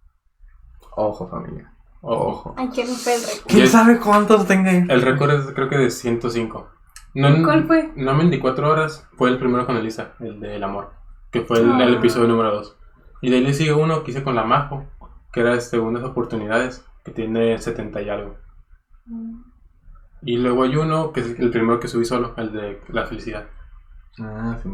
[0.95, 1.71] Ojo, familia.
[2.05, 2.53] Ojo.
[2.57, 3.47] Romper el récord.
[3.47, 4.71] ¿Quién sabe cuántos tenga?
[4.71, 6.69] El récord es creo que de 105.
[7.15, 7.91] No, ¿Cuál fue?
[7.95, 10.91] No en 24 horas, fue el primero con Elisa, el del amor,
[11.31, 11.83] que fue el, Ah.
[11.83, 12.75] el episodio número 2.
[13.21, 14.85] Y de ahí le sigue uno que hice con la Majo,
[15.31, 18.35] que era de segundas oportunidades, que tiene 70 y algo.
[20.23, 23.47] Y luego hay uno que es el primero que subí solo, el de la felicidad.
[24.19, 24.69] Ah, sí.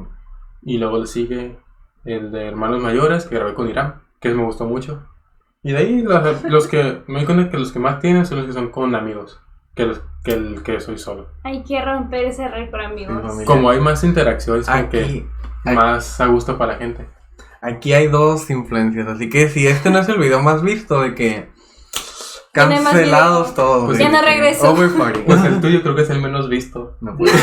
[0.62, 1.60] Y luego le sigue
[2.06, 5.06] el de hermanos mayores, que grabé con Irán, que me gustó mucho.
[5.70, 8.40] Y de ahí los, los que me di cuenta que los que más tienen son
[8.40, 9.40] los que son con amigos,
[9.76, 11.28] que, los, que el que soy solo.
[11.44, 13.18] Hay que romper ese récord, amigos.
[13.22, 13.46] Sí, familia.
[13.46, 15.26] Como hay más interacciones, que Aquí, aquí,
[15.66, 17.08] más a gusto para la gente.
[17.62, 21.14] aquí hay dos influencias, así que si este no es el video más visto de
[21.14, 21.50] que
[22.52, 23.86] cancelados todos.
[23.86, 24.76] Pues ya no regreso.
[25.24, 26.98] Pues el tuyo creo que es el menos visto.
[27.00, 27.32] No puede.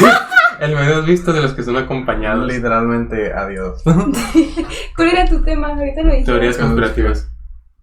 [0.58, 2.46] El menos visto de los que son acompañados.
[2.46, 3.82] Literalmente, adiós.
[4.96, 5.68] ¿Cuál era tu tema?
[5.68, 6.24] Ahorita lo dije.
[6.24, 7.30] Teorías conspirativas.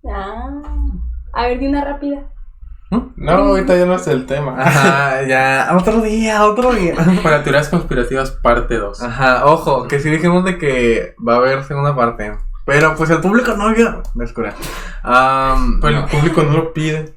[0.10, 0.50] Ah.
[1.34, 2.24] A ver, di una rápida.
[3.16, 4.56] No, ahorita ya no es el tema.
[4.62, 5.70] Ajá, ya.
[5.76, 6.94] Otro día, otro día.
[7.24, 9.02] Para teorías conspirativas, parte 2.
[9.02, 12.34] Ajá, ojo, que sí dijimos de que va a haber segunda parte.
[12.66, 14.04] Pero pues el público no vio.
[14.14, 14.54] Me escura.
[15.02, 17.14] Am, Pero no, el público no lo pide.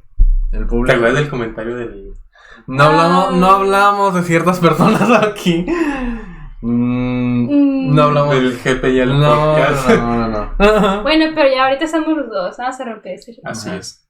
[0.52, 0.96] el ¿Te público.
[0.96, 2.12] acuerdas del comentario del.
[2.66, 5.66] No hablamos, no hablamos de ciertas personas aquí.
[6.62, 7.94] Mm, Mm.
[7.94, 8.34] no hablamos.
[8.34, 9.88] del GPI al No, podcast?
[9.90, 10.25] no,
[10.58, 11.02] no, no.
[11.02, 12.56] Bueno, pero ya ahorita estamos los dos.
[12.56, 13.36] Vamos a romper ese.
[13.44, 13.78] Así Ajá.
[13.78, 14.08] es.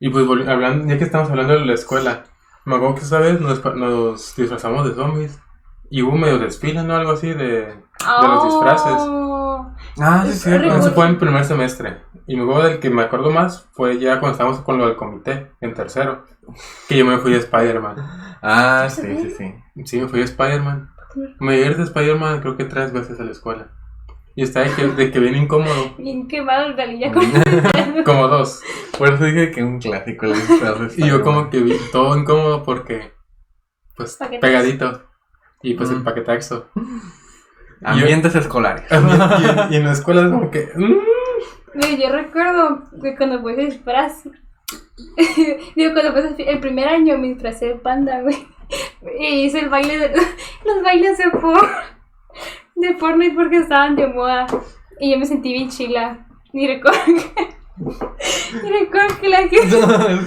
[0.00, 2.24] Y pues hablando, ya que estamos hablando de la escuela,
[2.64, 5.40] me acuerdo que esa vez nos, nos disfrazamos de zombies.
[5.90, 6.94] Y hubo medio desfile, ¿no?
[6.94, 8.92] Algo así de, de los disfraces.
[8.98, 9.74] Oh.
[9.98, 10.50] Ah, sí, sí.
[10.54, 12.02] Eso fue en primer semestre.
[12.26, 14.96] Y me acuerdo del que me acuerdo más fue ya cuando estábamos con lo del
[14.96, 16.26] comité, en tercero.
[16.88, 17.96] Que yo me fui de Spider-Man.
[18.42, 19.54] Ah, sí, sí, sí.
[19.84, 20.90] Sí, me fui de Spider-Man.
[21.40, 23.68] Me llegué de Spider-Man creo que tres veces a la escuela.
[24.38, 25.94] Y estaba de que, de que bien incómodo.
[25.98, 27.24] Bien quemado el galilla con
[28.04, 28.60] Como dos.
[28.96, 32.62] Por eso dije que un clásico el disfraz Y yo como que vi todo incómodo
[32.62, 33.10] porque,
[33.96, 34.40] pues, Paquetazo.
[34.40, 35.02] pegadito.
[35.62, 36.04] Y pues el Mm.
[36.04, 36.68] paquetaxo.
[37.82, 38.84] Ambientes escolares.
[38.90, 40.68] Y, en- y en la escuela es como que...
[40.74, 44.22] mm, yo recuerdo que cuando fue ese disfraz.
[45.74, 48.36] Digo, cuando fue ese- el primer año me disfracé de panda, güey.
[49.18, 50.08] Y hice el baile de.
[50.64, 51.68] Los bailes de por.
[52.80, 54.46] De Fortnite porque estaban de moda.
[55.00, 56.26] Y yo me sentí bien chila.
[56.52, 57.58] Y recuerdo que.
[58.50, 59.78] Y recuerdo que la gente.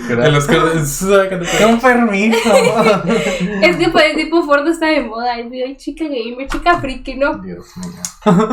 [0.10, 0.86] En los que...
[0.86, 1.46] sácate.
[1.62, 2.38] Con permiso.
[3.62, 5.40] Es que pues tipo Fortnite está de moda.
[5.40, 7.38] Y yo, chica gamer, chica friki, ¿no?
[7.40, 8.48] Dios mío.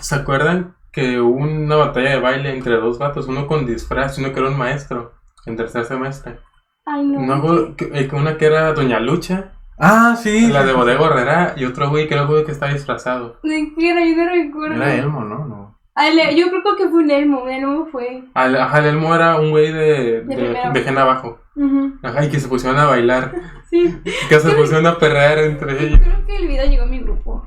[0.00, 3.26] ¿Se acuerdan que hubo una batalla de baile entre dos vatos?
[3.26, 5.14] Uno con disfraz y uno que era un maestro.
[5.46, 6.40] En tercer semestre.
[6.84, 7.20] Ay, no.
[7.20, 10.48] No, eh, una que era Doña Lucha, Ah, sí.
[10.48, 13.38] la de Bodega Herrera, y otro güey que era el güey que estaba disfrazado.
[13.42, 14.04] ¿De qué era?
[14.06, 14.74] Yo no recuerdo.
[14.76, 15.44] Era Elmo, ¿no?
[15.46, 15.78] No.
[15.94, 17.42] Ah, le- yo creo que fue un Elmo.
[17.42, 18.24] Un Elmo fue.
[18.34, 21.40] Al, ajá, el Elmo era un güey de, de, de gen abajo.
[21.56, 21.94] Ujú.
[22.02, 23.32] Ajá, y que se pusieron a bailar.
[23.68, 24.00] Sí.
[24.28, 25.98] Que se pusieron a perrear entre ellos.
[26.00, 27.44] Creo que el video llegó a mi grupo.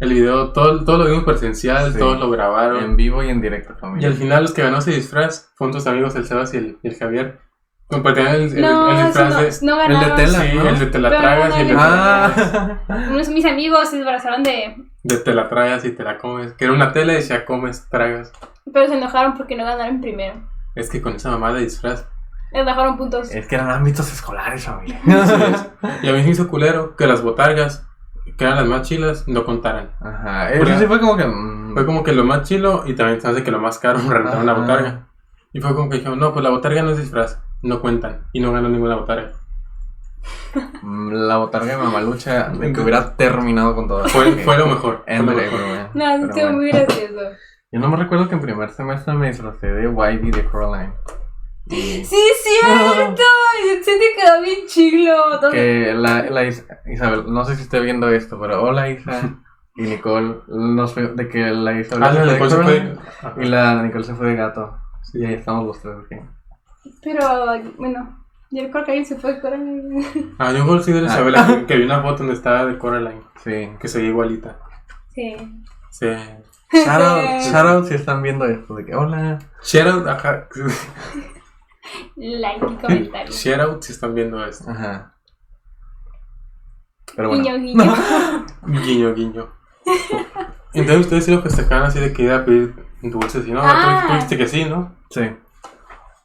[0.00, 1.98] El video, todo, todo lo vimos presencial, Sí.
[2.00, 2.82] todos lo grabaron.
[2.82, 4.08] En vivo y en directo, Y familia.
[4.08, 6.88] al final los que ganó ese disfraz fueron tus amigos el Sebas y el, y
[6.88, 7.38] el Javier.
[7.90, 10.16] Compartían el, el, No, el no, no el de ganaron.
[10.16, 10.38] tela.
[10.40, 10.68] Sí, ¿no?
[10.68, 12.78] el de te la tragas y el de, no, Ah.
[13.10, 14.76] Unos de mis amigos se disfrazaron de.
[15.02, 16.52] de te la tragas y te la comes.
[16.52, 18.32] Que era una tela y decía comes, tragas.
[18.72, 20.34] Pero se enojaron porque no ganaron primero.
[20.76, 22.06] Es que con esa mamá de disfraz.
[22.52, 23.30] Les bajaron puntos.
[23.34, 25.00] Es que eran ámbitos escolares, familia.
[26.02, 27.86] Y a mí me hizo culero que las botargas,
[28.36, 29.90] que eran las más chilas, no contaran.
[30.00, 30.50] Ajá.
[30.52, 31.24] Eso sí fue como que.
[31.26, 33.98] mm, Fue como que lo más chilo y también se hace que lo más caro
[34.08, 34.60] rentar una Ajá.
[34.60, 35.06] botarga.
[35.52, 38.26] Y fue como que dijeron, no, pues la botarga no es disfraz, no cuentan.
[38.32, 39.32] Y no ganó ninguna botarga.
[40.82, 44.08] mm, La botarga de mamalucha de que hubiera terminado con todo.
[44.08, 45.04] Fue, fue lo mejor.
[45.06, 45.90] fue lo mejor.
[45.94, 46.56] No, es Pero que bueno.
[46.58, 47.20] muy gracioso.
[47.72, 50.92] Yo no me recuerdo que en primer semestre me disfracé de Wybie de Coraline.
[51.66, 53.22] Y Sí, es cierto.
[53.62, 55.14] Y se te quedó bien chilo.
[55.52, 59.36] Que la, la Is- Isabel, no sé si esté viendo esto, pero hola Isa
[59.76, 62.96] y Nicole, nos fue- de que la Isabel Ah, se la fue Nicole
[63.36, 64.76] se y la Nicole se fue de gato.
[65.14, 66.16] Y ahí estamos los tres aquí.
[67.02, 67.26] Pero,
[67.78, 69.52] bueno, yo recuerdo que alguien se fue con
[70.38, 71.14] Ah, yo conocí de la Ah.
[71.14, 73.70] Isabela que, que vi una foto donde estaba de Coraline, Sí.
[73.80, 74.58] que se veía igualita.
[75.14, 75.36] Sí.
[75.90, 76.06] Sí.
[76.72, 79.38] Shout out, shout out si están viendo esto, de que hola.
[79.62, 80.48] Shout out, ajá.
[82.16, 83.32] Like y comentario.
[83.32, 84.70] Shout out si están viendo esto.
[84.70, 85.14] Ajá.
[87.16, 87.42] Pero bueno.
[87.42, 87.94] Guiño, guiño.
[88.84, 89.48] Guiño, guiño.
[90.72, 94.02] Entonces ustedes sí lo festejaban así de que iba a pedir dulces y no, Ah.
[94.02, 94.94] tú, tú dijiste que sí, ¿no?
[95.10, 95.22] Sí.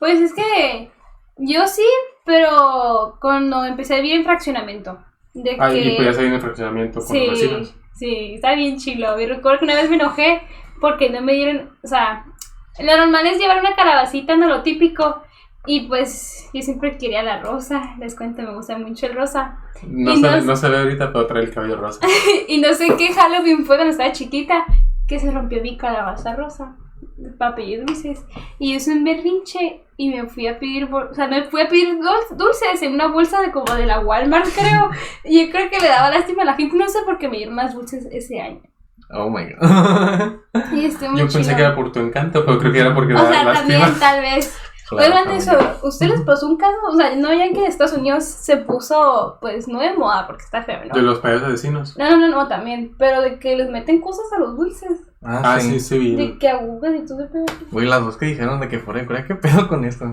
[0.06, 0.92] Pues es que
[1.38, 1.86] yo sí,
[2.26, 5.00] pero cuando empecé bien fraccionamiento.
[5.34, 5.80] De Ah, que...
[5.80, 7.76] y pues ya se viene el fraccionamiento con los Sí, vecinos.
[7.96, 9.20] sí, está bien chilo.
[9.20, 10.42] Y recuerdo que una vez me enojé
[10.80, 12.26] porque no me dieron, o sea,
[12.80, 15.24] lo normal es llevar una calabacita, no lo típico.
[15.66, 19.58] Y pues yo siempre quería la rosa, les cuento, me gusta mucho el rosa.
[19.88, 22.06] No, se, no- no se ve ahorita, pero trae el cabello rosa.
[22.48, 24.66] y no sé qué Halloween fue cuando estaba chiquita,
[25.08, 26.76] que se rompió mi calabaza rosa
[27.38, 28.24] para pedir dulces.
[28.60, 31.62] Y yo hice un berrinche y me fui a pedir, bol- o sea, me fui
[31.62, 34.90] a pedir dul- dulces en una bolsa de como de la Walmart, creo.
[35.24, 37.38] Y yo creo que le daba lástima a la gente, no sé por qué me
[37.38, 38.62] dieron más dulces ese año.
[39.12, 40.34] Oh my god.
[40.74, 41.56] Y muy Yo pensé chido.
[41.56, 43.54] que era por tu encanto, pero creo que era porque O sea, lástima.
[43.54, 44.58] también, tal vez.
[44.88, 45.52] Claro, Oigan, eso,
[45.84, 46.76] ¿usted les pasó un caso?
[46.92, 50.44] O sea, no ya que en Estados Unidos se puso, pues, no de moda porque
[50.44, 51.02] está feo, De ¿no?
[51.02, 51.98] los payasos vecinos.
[51.98, 52.94] No, no, no, no, también.
[53.00, 55.02] Pero de que les meten cosas a los dulces.
[55.24, 56.16] Ah, sí, sí, vi.
[56.16, 57.46] De que agujas y todo ese pedo.
[57.72, 60.06] Güey, las dos que dijeron de que fuera de Corea, ¿qué pedo con esto?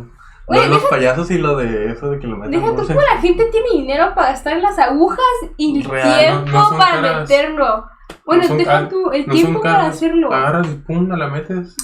[0.48, 3.00] Lo de los payasos y lo de eso de que lo metan Deja tú cómo
[3.00, 5.18] la gente tiene dinero para gastar las agujas
[5.56, 7.20] y el Real, tiempo no- no son para caras.
[7.30, 7.86] meterlo.
[8.26, 10.32] Bueno, No deja tú el no tiempo para hacerlo.
[10.32, 11.76] Agarras y pum, la metes.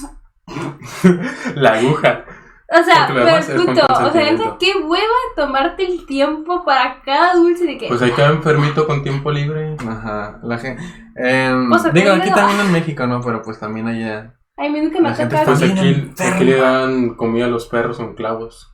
[1.55, 2.25] la aguja.
[2.71, 7.77] O sea, punto, o sea, neta, qué hueva tomarte el tiempo para cada dulce de
[7.79, 7.87] que.
[7.87, 9.75] Pues ahí queda enfermito con tiempo libre.
[9.87, 10.83] Ajá, la gente.
[11.15, 13.21] em, O sea, digo, aquí también en México, ¿no?
[13.21, 14.35] Pero pues también allá.
[14.55, 15.51] Ay, a mí nunca me la gente toca.
[15.53, 18.71] está Pues aquí, aquí le dan comida a los perros con clavos.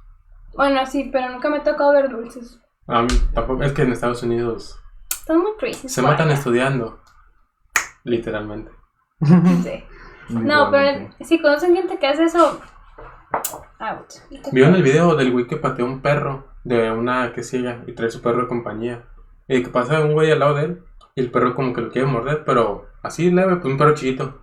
[0.55, 2.60] Bueno, sí, pero nunca me ha tocado ver dulces.
[2.88, 4.77] A mí tampoco, es que en Estados Unidos
[5.10, 5.88] Están muy crazy.
[5.88, 6.99] se matan estudiando.
[8.03, 8.71] Literalmente.
[9.21, 9.84] Sí.
[10.27, 12.60] No, pero si conocen gente que hace eso.
[13.80, 14.13] Out.
[14.52, 18.10] ¿Vieron el video del güey que pateó un perro de una que ciega y trae
[18.10, 19.04] su perro de compañía?
[19.48, 20.84] Y que pasa un güey al lado de él
[21.15, 24.39] y el perro como que lo quiere morder, pero así leve, pues un perro chiquito.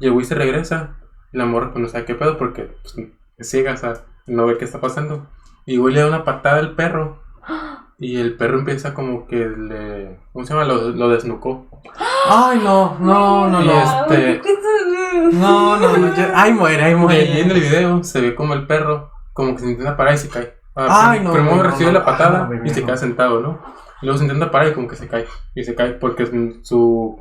[0.00, 0.96] Y el güey se regresa
[1.32, 2.96] y la morra pues no sabe qué pedo porque pues,
[3.36, 3.94] es ciega, o sea,
[4.26, 5.26] no ve qué está pasando.
[5.66, 7.22] Y el güey le da una patada al perro
[7.98, 10.18] y el perro empieza como que le...
[10.32, 10.64] ¿Cómo se llama?
[10.66, 11.66] Lo, lo desnucó.
[12.28, 13.72] Ay, no, no, no, Y no.
[13.82, 14.40] este-
[15.32, 16.14] No, no, no.
[16.14, 17.40] ya- Ay, muere, ay, Y ahí en muere.
[17.40, 20.54] el video se ve como el perro como que se intenta parar y se cae.
[20.76, 21.98] Ah, Ay, no, Primero no, no, recibe no.
[21.98, 22.86] la patada Ah, y se no.
[22.86, 23.60] queda sentado, ¿no?
[24.02, 25.26] Y luego se intenta parar y como que se cae.
[25.54, 26.26] Y se cae porque
[26.62, 27.18] su,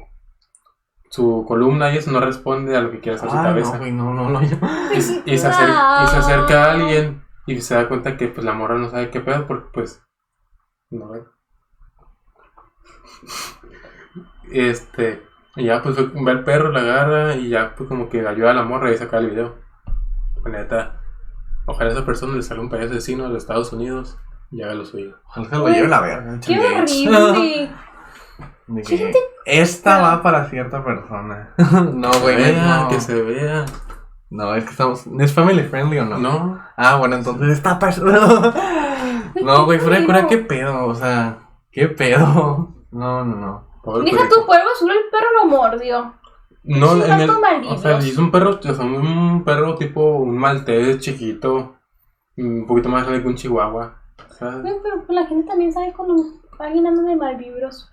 [1.09, 3.77] su columna y eso no responde a lo que quiere hacer su Ay, cabeza.
[3.77, 4.41] no, no, no, no.
[4.43, 4.57] yo-
[4.93, 4.97] y,
[5.33, 8.53] y se acerca, y se acerca a alguien y se da cuenta que pues la
[8.53, 10.01] morra no sabe qué pedo porque pues
[10.89, 11.23] no ve.
[14.51, 15.21] Este,
[15.55, 18.55] y ya pues ve al perro, la agarra y ya pues como que ayuda a
[18.55, 19.55] la morra y saca el video.
[20.45, 21.01] La Neta,
[21.65, 24.17] ojalá a esa persona le salga un payaso asesino de los Estados Unidos
[24.51, 25.15] y haga lo suyo.
[25.27, 26.39] Ojalá se lo lleve la verga.
[26.45, 27.71] Qué horrible.
[28.65, 29.13] De ¿Qué que
[29.45, 31.53] Esta va para cierta persona.
[31.57, 32.87] no, Que güey, se vea, no.
[32.87, 33.65] que se vea.
[34.29, 35.05] No, es que estamos.
[35.19, 36.17] ¿Es family friendly o no?
[36.17, 38.19] No, Ah, bueno, entonces esta persona.
[39.43, 41.39] no, güey, fuera de cura, qué pedo, o sea,
[41.71, 42.73] qué pedo.
[42.91, 43.67] No, no, no.
[43.83, 44.35] Pobre Deja perrito.
[44.39, 46.13] tu polvo azul, el perro lo mordió.
[46.63, 50.37] No, en el, tanto o sea, es un perro, o sea, un perro tipo un
[50.37, 51.75] maltés chiquito,
[52.37, 53.99] un poquito más grande que un chihuahua.
[54.39, 56.15] Güey, pero pues la gente también sabe cuando
[56.59, 57.89] alguien anda de malvibros.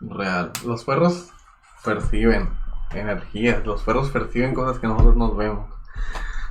[0.00, 0.50] Real.
[0.66, 1.30] Los perros
[1.84, 2.50] perciben
[2.92, 5.72] energías, los perros perciben cosas que nosotros nos vemos.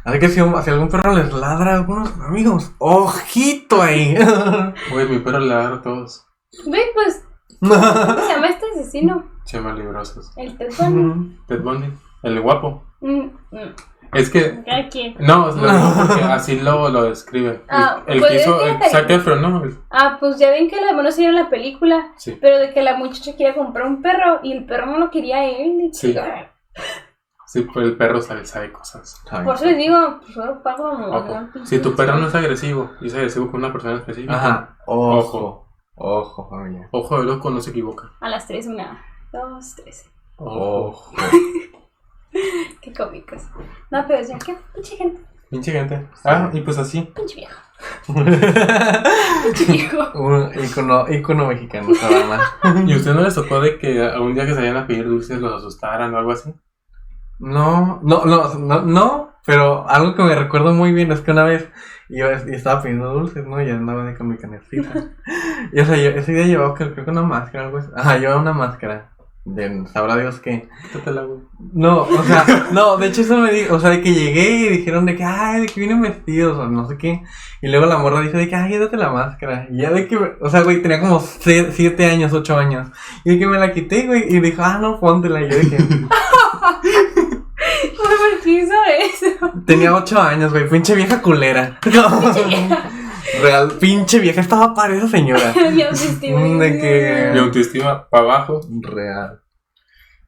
[0.05, 4.15] Así que si, un- si algún perro les ladra a algunos amigos, ojito ahí.
[4.91, 6.25] güey, mi perro le da a todos.
[6.65, 7.25] Güey, pues,
[7.59, 9.23] ¿cómo se llama este asesino?
[9.45, 10.31] Chema librosos.
[10.37, 11.37] El Ted Bundy.
[11.47, 12.83] Ted Bundy, el guapo.
[13.01, 13.75] Mm, mm.
[14.13, 14.63] Es que,
[15.19, 15.53] no, lo
[16.07, 17.61] porque así lo, lo describe.
[17.69, 19.63] Ah, el, el pues que hizo, el Zac Efron, ¿no?
[19.63, 22.35] El- Ah, pues ya ven que la no se en la película, Sí.
[22.41, 25.45] pero de que la muchacha quería comprar un perro y el perro no lo quería
[25.45, 25.89] él.
[25.93, 26.15] Sí.
[27.45, 29.23] Sí, pues el perro sabe, sabe cosas.
[29.43, 33.15] Por eso les digo, pues una pinche Si tu perro no es agresivo y es
[33.15, 35.17] agresivo con una persona específica, Ajá, ojo.
[35.17, 35.68] Ojo,
[35.99, 36.87] familia.
[36.91, 38.11] ojo de loco, no se equivoca.
[38.21, 40.09] A las 3, una, dos, tres.
[40.37, 41.13] Ojo.
[42.81, 43.43] Qué cómicos.
[43.91, 46.07] No, pero decía, qué pinche gente, Pinche gente.
[46.23, 47.01] Ah, y pues así.
[47.15, 47.59] pinche viejo.
[49.43, 50.11] Pinche viejo.
[50.19, 52.83] Un icono, icono mexicano, esa banda.
[52.87, 55.53] ¿Y usted no les tocó de que algún día que vayan a pedir dulces los
[55.53, 56.53] asustaran o algo así?
[57.39, 61.45] No, no, no, no, no, pero algo que me recuerdo muy bien es que una
[61.45, 61.69] vez
[62.09, 63.61] yo y estaba pidiendo dulces, ¿no?
[63.61, 65.11] Y andaba de con mi canecita.
[65.71, 67.89] y o sea, yo ese día llevaba creo, que una máscara, algo así.
[67.95, 69.11] Ajá, llevaba una máscara.
[69.45, 71.39] De, sabrá Dios güey.
[71.73, 74.69] No, o sea, no, de hecho eso me dijo, o sea, de que llegué y
[74.69, 77.23] dijeron de que, ay, de que vienen vestidos o no sé qué.
[77.61, 79.67] Y luego la morra dice de que, ay, date la máscara.
[79.71, 82.87] Y ya de que, o sea, güey, tenía como 7 años, 8 años.
[83.23, 85.41] Y de que me la quité, güey, y dijo, ah, no, póntela.
[85.41, 86.09] Y yo dije, ¿Por
[88.57, 88.73] qué hizo
[89.33, 89.51] eso?
[89.65, 91.79] tenía 8 años, güey, pinche vieja culera.
[93.41, 95.53] Real, pinche vieja, estaba para esa señora.
[95.71, 96.41] Mi autoestima.
[96.41, 98.61] De que- Mi autoestima para abajo.
[98.81, 99.39] Real.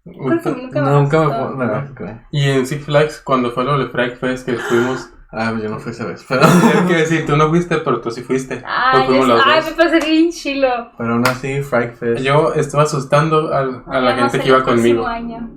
[0.03, 2.21] Nunca me Nunca me pongo, no.
[2.31, 5.69] Y en Six Flags, cuando fue lo de Frag Fest que fuimos, Ah, pues yo
[5.69, 6.41] no fui esa vez, pero,
[6.73, 8.61] tengo que decir, tú no fuiste, pero tú sí fuiste.
[8.65, 9.65] Ay, Pues fuimos es- los ay, dos.
[9.77, 10.67] me pasé bien chilo.
[10.97, 12.21] pero aún así, Fright Fest.
[12.21, 15.07] Yo estaba asustando al- a, la gente que iba conmigo.
[15.07, 15.49] año.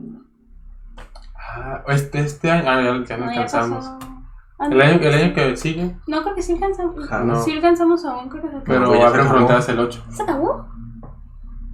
[1.56, 3.86] Ah, este, este año, ah, ya, ya no No, ya alcanzamos.
[4.58, 4.84] Ah, El no.
[4.84, 7.04] año, el año que sigue, No, creo que sí alcanzamos.
[7.04, 7.40] Ajá, no.
[7.42, 8.64] Sí alcanzamos aún, creo que se acabó.
[8.66, 9.36] pero ya se abren acabó.
[9.38, 10.04] fronteras el 8.
[10.10, 10.68] ¿Se acabó?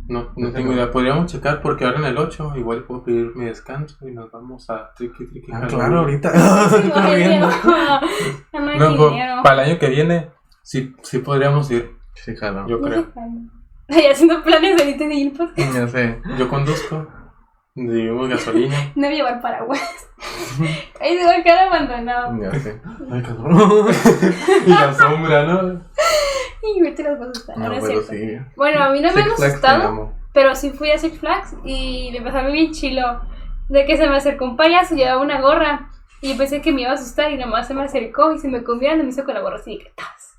[0.08, 0.90] No, no tengo idea.
[0.90, 4.68] Podríamos checar porque ahora en el 8 igual puedo pedir mi descanso y nos vamos
[4.68, 5.52] a Tricky Tricky.
[5.52, 6.32] Ah, claro, ahorita.
[6.68, 6.90] Sí,
[7.38, 7.50] no.
[8.52, 8.78] Ya no hay
[9.36, 10.30] No, para el año que viene
[10.62, 12.66] sí, sí podríamos ir, Sí, jalo.
[12.66, 13.06] yo No creo.
[13.88, 15.74] Ay, haciendo planes ahorita de ir podcast.
[15.74, 16.20] Ya sé.
[16.38, 17.06] Yo conduzco.
[17.74, 18.76] Dimos gasolina.
[18.96, 19.80] No llevar paraguas.
[21.00, 22.42] Ahí se va a quedar abandonado.
[22.42, 22.80] Ya sé.
[23.10, 23.86] Ay, cabrón.
[24.66, 25.80] y la sombra, ¿no?
[26.62, 27.58] Y vete las vas a asustar.
[27.58, 28.38] No, pero sí.
[28.56, 32.20] Bueno, a mí no me han asustado, pero sí fui a Six Flags y me
[32.22, 33.20] pasó algo bien chilo.
[33.68, 35.90] De que se me acercó un payaso, llevaba una gorra.
[36.20, 38.48] Y yo pensé que me iba a asustar y nomás se me acercó y se
[38.48, 40.38] me comió y me hizo con la gorra así que ¡tas!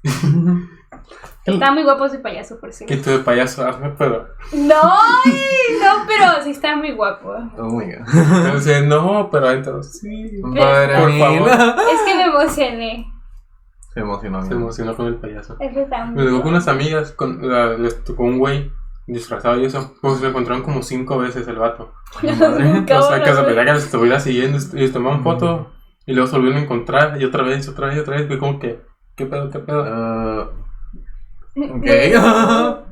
[1.45, 2.95] Está muy guapo ese payaso, por cierto.
[3.03, 4.27] Tú de payaso, hazme, pero.
[4.53, 7.33] No, no, pero sí está muy guapo.
[7.57, 8.45] Oh my god.
[8.45, 10.41] Entonces, no, pero entonces sí.
[10.55, 11.49] Para Por favor.
[11.49, 13.11] Es que me emocioné.
[13.93, 14.45] Se emocionó.
[14.45, 15.57] Se emocionó con el payaso.
[15.59, 16.43] Es que está muy Me llegó guapo.
[16.43, 18.71] con unas amigas, con, la- les tocó un güey
[19.07, 19.95] disfrazado y eso.
[20.01, 21.93] Pues se lo encontraron como cinco veces el vato.
[22.21, 25.71] Nunca O sea, que se pensaba que les estuviera siguiendo y les tomaron foto
[26.05, 28.27] y luego se volvieron a encontrar y otra vez, otra vez, otra vez.
[28.27, 28.79] Fue como que,
[29.15, 29.83] ¿qué pedo, qué pedo?
[29.87, 30.49] Ah.
[31.55, 31.81] Ok.
[31.83, 32.85] Pero ahora,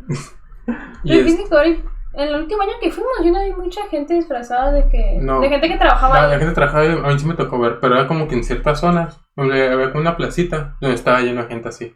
[2.13, 5.19] en el último año que fuimos, yo no vi mucha gente disfrazada de que.
[5.22, 5.39] No.
[5.41, 6.32] De gente que trabajaba la, ahí.
[6.32, 8.80] la gente trabajaba, a mí sí me tocó ver, pero era como que en ciertas
[8.80, 11.95] zonas, donde había como una placita, donde estaba lleno de gente así.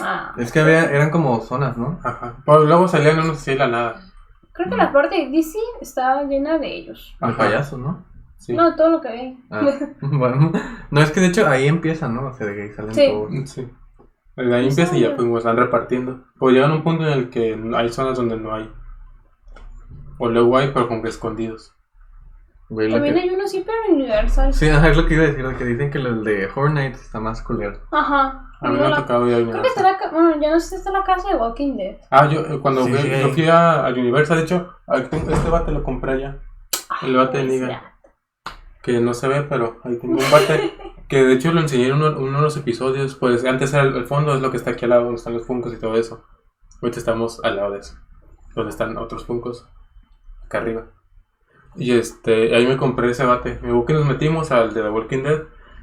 [0.00, 1.98] Ah, Es que había, eran como zonas, ¿no?
[2.04, 2.36] Ajá.
[2.44, 4.00] Pero luego salían unos así de la nada.
[4.52, 7.16] creo que la parte de DC estaba llena de ellos.
[7.18, 7.36] De Ajá.
[7.38, 8.04] payasos, ¿no?
[8.36, 8.52] Sí.
[8.52, 9.44] No, todo lo que vi.
[9.50, 9.62] Ah,
[10.02, 10.52] bueno.
[10.90, 12.26] No, es que de hecho ahí empieza, ¿no?
[12.26, 13.08] O sea, de que ahí salen Sí.
[13.10, 13.50] todos.
[13.50, 13.66] Sí.
[14.36, 16.24] Desde ahí empieza y ya pues van repartiendo.
[16.38, 18.70] Pues llegan a un punto en el que hay zonas donde no hay.
[20.18, 21.72] O luego hay, pero como que escondidos.
[22.68, 24.52] Güey, lo También que- hay uno sí, pero Universal.
[24.52, 26.72] Sí, ajá, es lo que iba a decir, de que dicen que el de Horror
[26.72, 27.78] Nights está más culero.
[27.92, 28.42] Ajá.
[28.60, 30.50] A mí No me la- ha tocado ir a Creo que está la Bueno, ya
[30.50, 31.96] no sé si está la casa de Walking Dead.
[32.10, 35.50] Ah, yo eh, cuando Sí, fui, sí, yo fui a, a Universal, de hecho, este
[35.50, 36.38] bate lo compré allá.
[37.02, 37.92] El bate de Pues liga.
[38.82, 40.72] Que no se ve, pero ahí tengo un bate.
[41.08, 43.14] que de hecho lo enseñé en uno, uno de los episodios.
[43.14, 45.34] Pues antes era el, el fondo, es lo que está aquí al lado, donde están
[45.34, 46.24] los funcos y todo eso.
[46.82, 47.96] Ahorita estamos al lado de eso.
[48.54, 49.68] Donde están otros funcos.
[50.44, 50.86] Acá arriba.
[51.76, 53.58] Y este, ahí me compré ese bate.
[53.62, 55.42] Me que nos metimos al de The Walking Dead.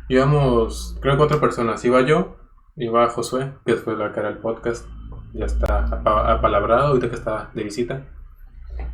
[0.09, 1.83] Íbamos, creo que cuatro personas.
[1.85, 2.35] Iba yo,
[2.75, 4.87] iba Josué, que después va a caer el podcast.
[5.33, 8.05] Ya está apa- apalabrado, ahorita que está de visita.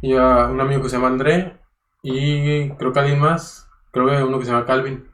[0.01, 1.59] Iba un amigo que se llama André.
[2.03, 3.69] Y creo que alguien más.
[3.91, 5.08] Creo que uno que se llama Calvin.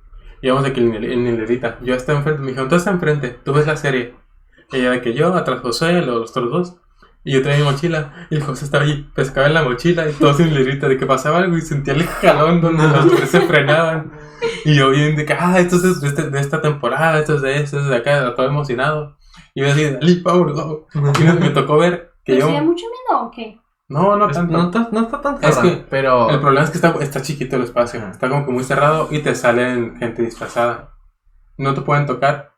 [0.45, 1.79] Íbamos aquí en, hil- en hilerita.
[1.81, 2.41] Yo estaba enfrente.
[2.41, 3.29] Me dijeron, tú estás enfrente.
[3.43, 4.13] Tú ves la serie.
[4.71, 6.75] Ella de que yo, atrás José, los otros dos.
[7.23, 8.27] Y yo traía mi mochila.
[8.29, 10.07] Y José estaba allí, pescaba en la mochila.
[10.07, 10.87] Y todos en hilerita.
[10.87, 14.11] De que pasaba algo y sentía el jalón donde los tres se frenaban.
[14.65, 17.19] Y yo bien de que, ah, esto es de, este- de esta temporada.
[17.19, 18.35] Esto es de esto, es de acá.
[18.35, 19.17] Todo emocionado.
[19.55, 20.87] Y yo así, dale, power, go.
[20.93, 22.53] Y me, me tocó ver que ¿Pero yo.
[22.53, 23.59] da mucho miedo o qué?
[23.87, 24.53] No, no Es- tanto.
[24.57, 26.29] no, está, no está tan Es cerrado, que pero...
[26.31, 28.11] El problema es que está, está chiquito el espacio, Ajá.
[28.11, 30.91] está como que muy cerrado y te salen gente disfrazada.
[31.57, 32.53] No te pueden tocar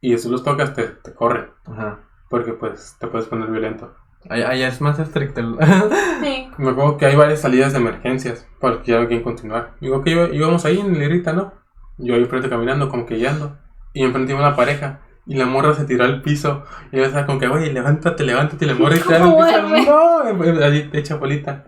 [0.00, 1.98] y si los tocas te, te corren Ajá.
[2.30, 3.92] porque pues te puedes poner violento.
[4.30, 5.40] Allá, allá es más estricto.
[5.40, 5.56] el-
[6.22, 6.48] Sí.
[6.58, 9.74] Me acuerdo que hay varias salidas de emergencias para que ya no quieren continuar.
[9.80, 11.52] Digo que iba- íbamos ahí en Lirita, ¿no?
[11.98, 13.56] Yo ahí enfrente caminando, como que guiando.
[13.92, 15.00] Y enfrente iba una pareja.
[15.28, 16.64] Y la morra se tiró al piso.
[16.90, 18.64] Y yo estaba como que, oye, levántate, levántate.
[18.64, 19.48] Y la morra está ¿Cómo piso.
[19.48, 19.84] duerme?
[19.86, 21.66] No, allí hecha bolita.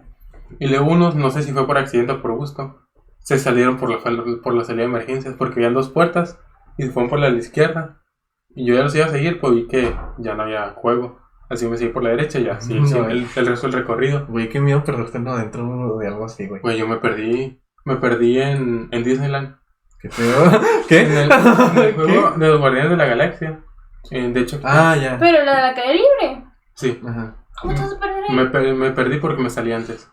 [0.59, 2.81] Y luego unos, no sé si fue por accidente o por gusto,
[3.21, 3.99] se salieron por la,
[4.43, 6.39] por la salida de emergencias porque habían dos puertas
[6.79, 8.03] y se fueron por la de la izquierda.
[8.55, 11.21] Y yo ya los iba a seguir, pues vi que ya no había juego.
[11.49, 13.09] Así me seguí por la derecha y ya, sí, sí, No.
[13.11, 14.27] el, el resto del recorrido.
[14.27, 16.61] Güey, qué miedo perderte adentro de algo así, güey.
[16.63, 17.61] Güey, yo me perdí.
[17.85, 19.57] Me perdí en, en Disneyland.
[20.01, 20.61] Qué feo.
[20.89, 21.01] ¿Qué?
[21.03, 23.61] En el, en el juego de los Guardianes de la Galaxia.
[24.11, 25.19] Eh, de hecho, Ah, ya.
[25.19, 26.45] Pero la de la calle libre.
[26.75, 27.01] sí.
[27.07, 27.37] Ajá.
[27.61, 28.35] ¿Cómo te vas a perder ahí?
[28.37, 30.11] Me, per- me perdí porque me salí antes.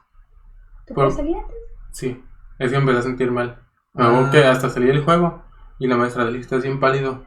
[0.86, 1.56] ¿Te por- salir antes?
[1.94, 2.22] Sí.
[2.60, 3.62] Es que me empecé a sentir mal.
[3.94, 4.08] Me Ah.
[4.10, 5.44] acuerdo que hasta salí del juego
[5.80, 7.24] y la maestra de estás bien pálido.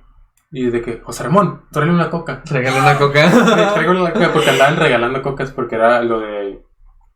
[0.53, 2.43] Y de que, José Ramón, tráele una coca.
[2.51, 3.31] Regala una coca.
[3.75, 6.63] Tráigale una coca porque andaban regalando cocas porque era lo de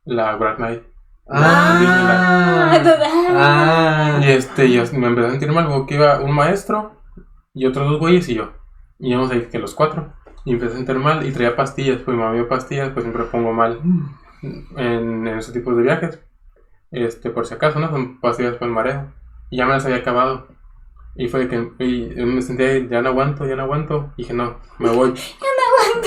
[0.04, 0.82] la Black Knight.
[1.26, 3.10] Ah, total.
[3.36, 4.20] ah.
[4.22, 7.00] Y este, yo me empecé a sentir mal porque iba un maestro
[7.54, 8.52] y otros dos güeyes y yo.
[8.98, 10.12] Y íbamos ahí que los cuatro.
[10.44, 11.98] Y empecé a sentir mal y traía pastillas.
[12.02, 13.80] Pues mi mamá dio pastillas, pues siempre pongo mal
[14.42, 14.78] en,
[15.26, 16.20] en esos tipos de viajes.
[16.90, 17.90] Este, por si acaso, ¿no?
[17.90, 19.12] Son pastillas para el mareo.
[19.50, 20.48] Y ya me las había acabado.
[21.16, 24.12] Y fue de que y me sentía, ya no aguanto, ya no aguanto.
[24.16, 25.14] Y dije, no, me voy.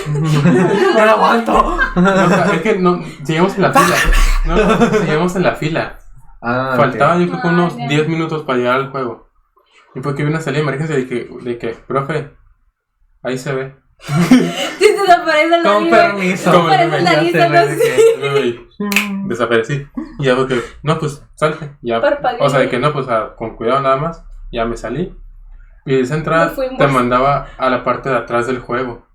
[0.07, 1.77] No lo aguanto.
[1.95, 3.95] No, o sea, es que no, seguimos en la fila.
[4.45, 5.99] No, no, seguimos en la fila.
[6.41, 6.73] Ah.
[6.77, 7.87] Faltaban yo creo que Ah, unos ya.
[7.87, 9.29] 10 minutos para llegar al juego.
[9.95, 12.31] Y fue que vi una salida de emergencia de que, de que, profe,
[13.23, 13.75] ahí se ve.
[14.07, 16.69] Si te desaparece la Con permiso.
[16.69, 18.59] Sé.
[18.77, 19.87] Y desaparecí.
[20.19, 21.75] Y ya que, no, pues salte.
[21.81, 21.99] Ya,
[22.39, 24.23] o sea, de que no, pues a- con cuidado nada más.
[24.51, 25.15] Ya me salí.
[25.85, 29.06] Y esa entrada te mandaba a la parte de atrás del juego.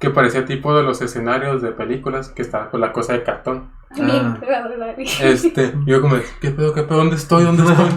[0.00, 3.72] Que parecía tipo de los escenarios de películas que estaba con la cosa de cartón.
[3.98, 4.38] Ah.
[5.22, 6.98] Este, yo como, ¿qué pedo, qué pedo?
[6.98, 7.44] ¿Dónde estoy?
[7.44, 7.88] ¿Dónde estoy?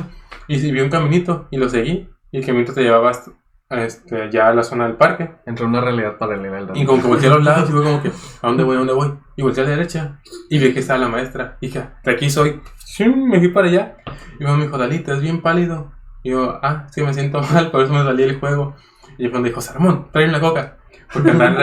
[0.47, 2.09] Y sí, vi un caminito y lo seguí.
[2.31, 3.31] Y el caminito te llevaba hasta,
[3.69, 5.31] este, ya a la zona del parque.
[5.45, 6.59] Entró una realidad paralela.
[6.59, 8.09] el Y como que volteé a los lados y fue como que,
[8.41, 8.75] ¿a dónde voy?
[8.75, 9.13] ¿A dónde voy?
[9.35, 10.19] Y volteé a la derecha
[10.49, 11.57] y vi que estaba la maestra.
[11.61, 12.61] Y dije, de aquí soy.
[12.99, 13.97] Me fui para allá.
[14.39, 15.91] Y me dijo, Dalita, es bien pálido.
[16.23, 18.75] Y yo, ah, sí, me siento mal, por eso me salí del juego.
[19.17, 20.78] Y fue cuando dijo, Salomón, trae una coca.
[21.13, 21.57] Porque andaban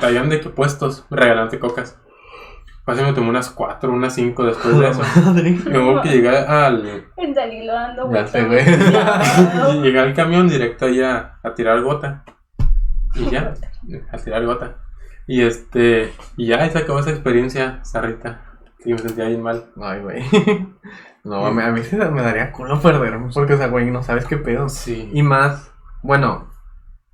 [0.00, 1.98] traían de que puestos regalándote cocas.
[2.84, 5.02] Casi me tomé unas cuatro, unas cinco después de eso.
[5.24, 5.58] Madre.
[5.64, 8.32] Luego que llegué al, El Dalilo dando vueltas.
[9.82, 12.24] llegué al camión directo ahí a, a tirar gota.
[13.16, 13.54] Y ya,
[14.12, 14.76] a tirar gota.
[15.26, 18.42] Y este, y ya, se acabó esa experiencia, Sarrita.
[18.78, 19.64] Sí, me sentía bien mal.
[19.80, 20.22] Ay, güey.
[21.24, 23.30] No, a mí, a mí sí me daría culo perderme.
[23.34, 24.68] Porque, o sea, güey, no sabes qué pedo.
[24.68, 25.10] Sí.
[25.12, 26.46] Y más, bueno,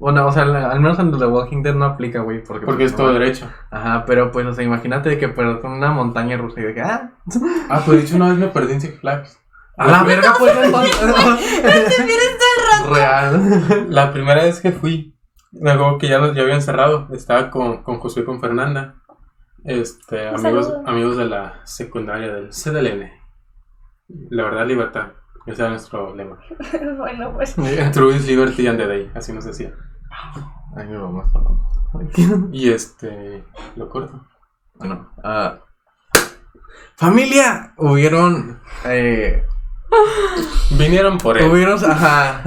[0.02, 2.42] bueno, o sea, al menos en The Walking Dead no aplica, güey.
[2.42, 3.48] Porque, Porque pues, es todo no- derecho.
[3.70, 7.12] Ajá, pero pues, o sea, imagínate que perdón una montaña rusa y de que, ah,
[7.70, 9.38] Ah, pues de hecho una vez me perdí en Six Flags.
[9.78, 10.52] a la verga, pues,
[12.90, 13.86] Real.
[13.90, 15.16] La primera vez que fui,
[15.52, 18.96] luego que ya, nos- ya habían cerrado, estaba con, con Josué y con Fernanda.
[19.64, 20.88] Este, Un amigos, saludo.
[20.88, 23.08] amigos de la secundaria del CDLN.
[24.30, 25.12] La verdad, libertad.
[25.46, 26.38] Ese era nuestro lema.
[26.98, 27.54] bueno, pues.
[27.92, 29.72] True is liberty and the day, así nos decía.
[30.76, 32.48] Ay, mi mamá está hablando.
[32.52, 33.44] Y este,
[33.76, 34.26] lo corto.
[34.76, 35.58] Bueno, ah,
[36.96, 39.44] familia, hubieron, eh,
[40.70, 41.50] Vinieron por él.
[41.50, 42.42] hubieron, ajá,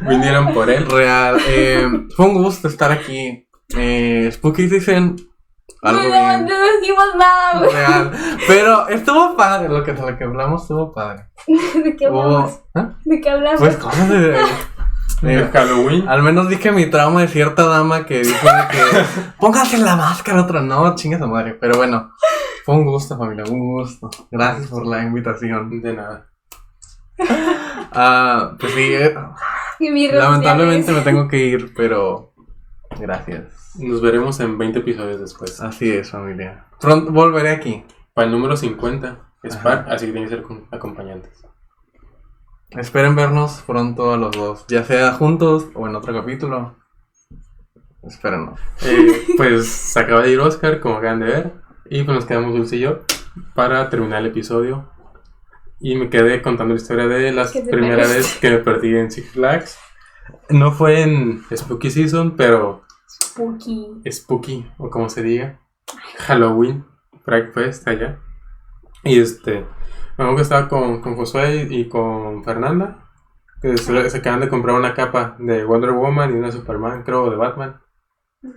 [0.08, 0.86] Vinieron por él.
[0.88, 5.16] real, eh, fue un gusto estar aquí, eh, Spooky dicen
[5.82, 7.70] algo no, bien, no dijimos nada, güey.
[7.70, 8.12] real,
[8.46, 11.26] pero estuvo padre, lo que, lo que hablamos estuvo padre,
[11.84, 12.60] ¿De qué hubo, hablamos?
[12.74, 12.90] ¿ah?
[13.04, 13.60] ¿De qué hablamos?
[13.60, 14.36] pues cosas de,
[15.22, 16.08] de- Halloween.
[16.08, 20.42] al menos dije mi trauma de cierta dama que dijo de que póngase la máscara
[20.42, 22.12] otra, no, chingas a madre, pero bueno,
[22.64, 25.80] fue un gusto familia, un gusto, gracias por la invitación.
[25.80, 26.26] De nada.
[27.90, 29.14] Ah, pues sí, eh,
[30.12, 32.34] lamentablemente me tengo que ir, pero
[33.00, 33.44] gracias.
[33.78, 35.58] Nos veremos en 20 episodios después.
[35.60, 36.66] Así es, familia.
[36.80, 37.84] Pronto volveré aquí.
[38.12, 39.62] Para el número 50 es Ajá.
[39.62, 41.32] par, así que tienen que ser acompañantes.
[42.70, 46.76] Esperen vernos pronto a los dos, ya sea juntos o en otro capítulo.
[48.02, 48.60] Espérenos.
[48.82, 51.52] Eh, pues se acaba de ir Oscar, como acaban de ver.
[51.90, 53.00] Y pues nos quedamos Dulce y yo
[53.54, 54.90] para terminar el episodio.
[55.80, 59.30] Y me quedé contando la historia de la primera vez que me perdí en Six
[59.30, 59.78] Flags.
[60.50, 64.02] No fue en Spooky Season, pero Spooky.
[64.10, 65.60] Spooky, o como se diga.
[66.18, 66.84] Halloween,
[67.54, 68.18] Fest allá.
[69.04, 69.64] Y este,
[70.18, 73.04] me acuerdo que estaba con, con Josué y con Fernanda.
[73.62, 77.24] Que se, se acaban de comprar una capa de Wonder Woman y una Superman, creo,
[77.24, 77.80] o de Batman.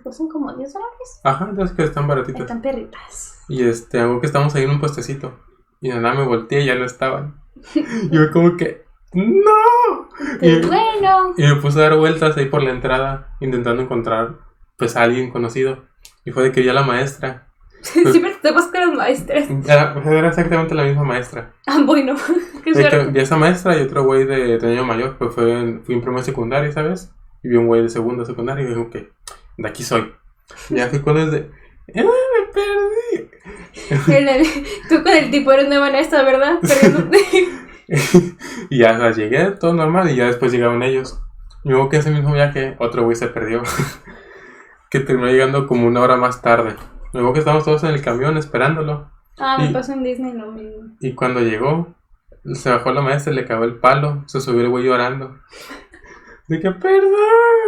[0.04, 1.22] Costan como 10 dólares.
[1.24, 2.42] Ajá, entonces que están baratitas.
[2.42, 3.44] Están perritas.
[3.48, 5.40] Y este, algo que estamos ahí en un puestecito.
[5.80, 7.42] Y de nada me volteé y ya no estaban.
[7.76, 10.08] Y yo como que, ¡No!
[10.36, 11.34] Y, Pero bueno.
[11.36, 14.38] y me puse a dar vueltas ahí por la entrada, intentando encontrar
[14.78, 15.84] pues a alguien conocido.
[16.26, 17.51] Y fue de que ya la maestra.
[18.12, 19.48] Siempre te vas con las maestras.
[19.66, 21.52] Era, era exactamente la misma maestra.
[21.68, 22.16] Ah, bueno.
[22.64, 25.96] Qué a esa maestra y otro güey de, de año mayor, pues fue en, fui
[25.96, 27.12] en primaria secundaria, ¿sabes?
[27.44, 29.10] Y vi un güey de segundo secundaria y dijo que
[29.58, 30.14] de aquí soy.
[30.70, 31.38] Y ya fui con el de,
[31.88, 33.32] ¡eh, me perdí!
[34.16, 34.46] En el-
[34.90, 36.60] Tú con el tipo eres nueva en esta, ¿verdad?
[38.70, 41.20] Y ya o sea, llegué, todo normal, y ya después llegaron ellos.
[41.64, 43.64] Y luego que ese mismo viaje, otro güey se perdió.
[44.90, 46.76] que terminó llegando como una hora más tarde.
[47.14, 49.10] Luego que estábamos todos en el camión esperándolo.
[49.38, 50.96] Ah, me Y- pasó en Disney lo mismo.
[51.00, 51.94] Y cuando llegó,
[52.54, 55.38] se bajó la maestra, le cagó el palo, se subió el güey llorando.
[56.48, 57.12] De que perdón,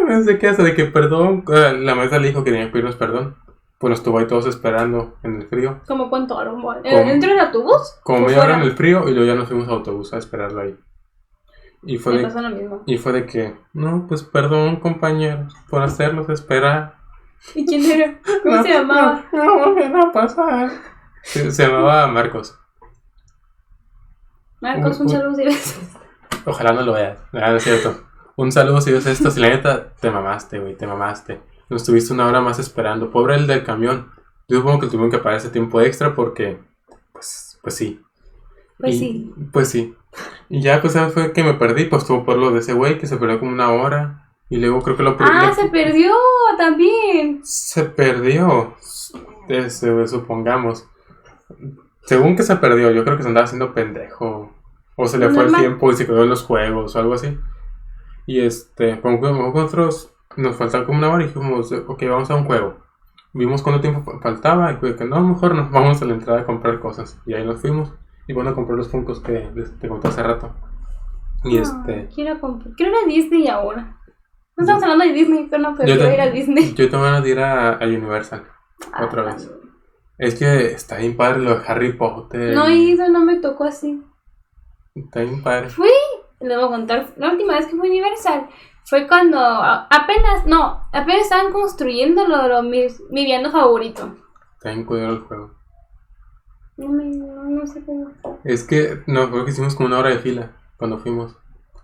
[0.09, 1.43] no sé qué hace, de que perdón.
[1.53, 3.35] Eh, La maestra le dijo que tenía que pedirnos perdón.
[3.79, 5.81] Pues nos estuvo ahí todos esperando en el frío.
[5.87, 6.51] ¿Cómo cuánto hora?
[6.51, 6.73] ¿Cómo?
[6.83, 7.99] ¿Entro en autobús?
[8.03, 10.17] Como ¿O media hora en el frío y luego ya nos fuimos a autobús a
[10.17, 10.75] esperarlo ahí.
[11.85, 12.83] Y fue Me de, pasó lo mismo.
[12.85, 16.95] y fue de que, no, pues perdón compañeros por hacerlos esperar.
[17.55, 18.19] ¿Y quién era?
[18.43, 19.25] ¿Cómo No, se llamaba?
[19.31, 20.71] No, no volverá a pasar.
[21.23, 22.57] Se, se llamaba Marcos.
[24.61, 25.79] Marcos, un saludo si ves.
[26.45, 27.17] Ojalá no lo veas.
[27.33, 28.01] Ah, no es cierto.
[28.35, 29.29] Un saludo si ves esto.
[29.29, 31.41] Si la neta, te mamaste, güey, te mamaste.
[31.69, 33.11] Nos tuviste una hora más esperando.
[33.11, 34.11] Pobre el del camión.
[34.47, 36.59] Yo supongo que tuvieron que pagar ese tiempo extra porque,
[37.11, 38.01] pues, pues sí.
[38.79, 39.33] Pues Y- sí.
[39.51, 39.95] Pues sí.
[40.49, 41.13] Y ya, pues, ¿sabes?
[41.13, 41.85] Fue que me perdí.
[41.85, 44.22] Pues tuvo por lo de ese güey que se perdió como una hora.
[44.53, 46.11] Y luego creo que lo Ah, le- se perdió
[46.59, 47.39] también.
[47.43, 48.75] se perdió.
[49.47, 50.87] Este, supongamos.
[52.05, 54.51] Según que se perdió, yo creo que se andaba haciendo pendejo.
[54.95, 57.35] O se le fue el tiempo y se quedó en los juegos o algo así.
[58.27, 62.35] Y este, como que nosotros nos faltaba como una hora y dijimos, ok, vamos a
[62.35, 62.77] un juego.
[63.35, 66.45] vimos cuánto tiempo fa- faltaba y que no, mejor nos vamos a la entrada a
[66.45, 67.19] comprar cosas.
[67.25, 67.91] Y ahí nos fuimos.
[68.27, 69.49] Y bueno, compré los funcos que
[69.81, 70.53] te conté hace rato.
[71.43, 72.09] Y Ah, este.
[72.13, 73.97] Quiero, comprar- quiero ir a Disney ahora.
[74.55, 76.73] No estamos hablando de Disney, pero no, pero Yo ir a Disney.
[76.75, 78.47] Yo tengo ganas de ir a, a Universal.
[79.01, 79.51] Otra Ah, vez.
[80.17, 82.55] Es que está bien padre lo de Harry Potter.
[82.55, 84.01] No he ido, no me tocó así.
[84.95, 85.69] Está bien padre.
[85.69, 85.89] Fui,
[86.39, 88.47] les voy a contar, la última vez que fui a Universal
[88.85, 94.15] fue cuando apenas, no, apenas estaban construyendo lo, lo- mi, mi favorito.
[94.57, 95.51] Está bien cuidado el juego.
[96.77, 98.11] No, me, no, no sé cómo.
[98.43, 101.35] Es que, no, creo que hicimos como una hora de fila cuando fuimos.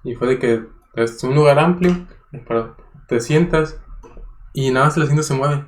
[0.04, 0.66] Y fue de que
[0.96, 2.08] es un lugar amplio,
[2.48, 2.76] pero
[3.08, 3.80] te sientas
[4.54, 5.66] y nada más el asiento se mueve.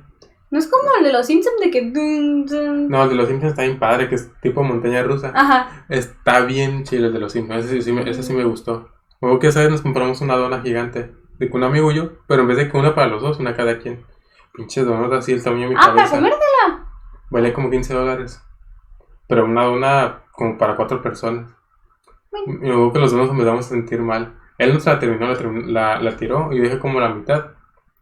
[0.50, 1.82] No es como el de los Simpsons de que...
[1.82, 5.32] No, el de los Simpsons está bien padre, que es tipo montaña rusa.
[5.34, 5.86] Ajá.
[5.88, 8.90] Está bien chido el de los Simpsons, ese sí, me- ese sí me gustó.
[9.22, 12.42] Luego que esa vez nos compramos una dona gigante, de un amigo y yo, pero
[12.42, 14.04] en vez de que una para los dos, una cada quien.
[14.52, 16.16] Pinches donas así el tamaño de mi Ah, para cabeza.
[16.16, 16.86] comértela.
[17.30, 18.42] Valía como 15 dólares.
[19.28, 21.50] Pero una dona como para cuatro personas.
[22.30, 22.58] Bueno.
[22.62, 24.38] Y luego que los dos nos empezamos a sentir mal.
[24.58, 27.46] Él no se la terminó, la, la, la tiró y dejé como la mitad,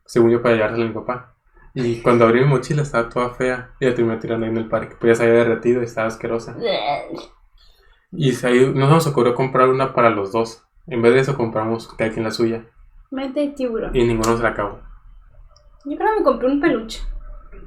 [0.04, 1.34] según yo para llevársela a mi papá.
[1.74, 4.68] Y cuando abrí mi mochila estaba toda fea y la terminé tirando ahí en el
[4.68, 6.56] parque, pues ya se había derretido y estaba asquerosa.
[8.12, 10.64] Y se ahí no se nos ocurrió comprar una para los dos.
[10.88, 12.64] En vez de eso compramos cada quien la suya
[13.12, 13.94] Mete tiburón.
[13.94, 14.80] y ninguno se la acabó.
[15.84, 17.00] Yo creo que me compré un peluche.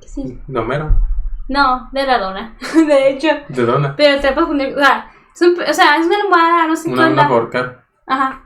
[0.05, 0.37] Sí.
[0.47, 0.99] No, mero.
[1.47, 2.57] No, de la dona.
[2.75, 3.27] de hecho.
[3.47, 3.95] De dona.
[3.95, 4.75] Pero te puedes poner...
[4.75, 7.23] O sea, es, un pe- o sea, es una almohada, no sé qué Una onda.
[8.07, 8.42] Ajá.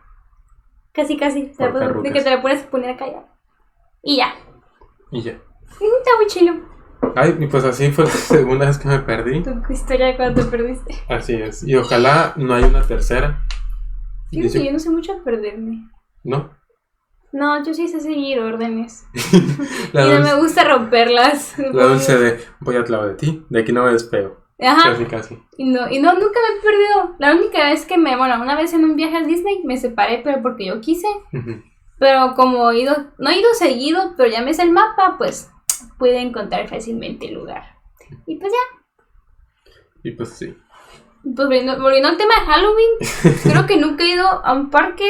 [0.98, 1.46] Casi, casi.
[1.56, 3.26] Te la Por puedes- de que te la puedes poner acá ya.
[4.02, 4.34] Y ya.
[5.12, 5.32] Y ya.
[5.32, 6.54] Está muy chilo.
[7.16, 9.44] Ay, y pues así fue la segunda vez que me perdí.
[9.44, 10.96] Tu historia de cuando te perdiste.
[11.08, 11.64] Así es.
[11.64, 13.46] Y ojalá no haya una tercera.
[14.30, 15.88] Fíjate que yo no sé mucho de perderme.
[16.24, 16.50] ¿No?
[17.32, 19.06] No, yo sí sé seguir órdenes.
[19.94, 21.58] Y no me gusta romperlas.
[21.60, 24.38] la dulce de voy al lado de ti, de aquí no me despego.
[24.60, 24.92] Ajá.
[24.92, 25.38] Casi, casi.
[25.58, 27.16] Y no, y no, nunca me he perdido.
[27.20, 30.22] La única vez que me, bueno, una vez en un viaje a Disney me separé,
[30.24, 31.08] pero porque yo quise.
[32.00, 35.52] Pero como he ido, no he ido seguido, pero ya me sé el mapa, pues
[35.98, 37.64] pude encontrar fácilmente el lugar.
[38.26, 39.74] Y pues ya.
[40.04, 40.56] Y pues sí.
[41.24, 42.90] Pues volviendo, volviendo al tema de Halloween,
[43.44, 45.10] creo que nunca he ido a un parque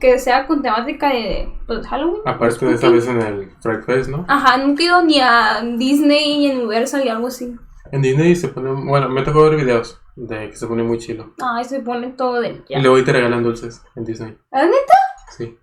[0.00, 2.22] que sea con temática de pues, Halloween.
[2.26, 4.24] Aparte de esa vez en el Fright Fest, ¿no?
[4.28, 7.56] Ajá, nunca he ido ni a Disney ni a Universal y algo así.
[7.92, 8.70] En Disney se pone.
[8.70, 11.34] Bueno, me tocó ver videos de que se pone muy chilo.
[11.40, 12.78] Ay, se pone todo del ya.
[12.78, 14.36] Y luego te regalan dulces en Disney.
[14.52, 14.94] ¿Ah, neta?
[15.36, 15.58] Sí.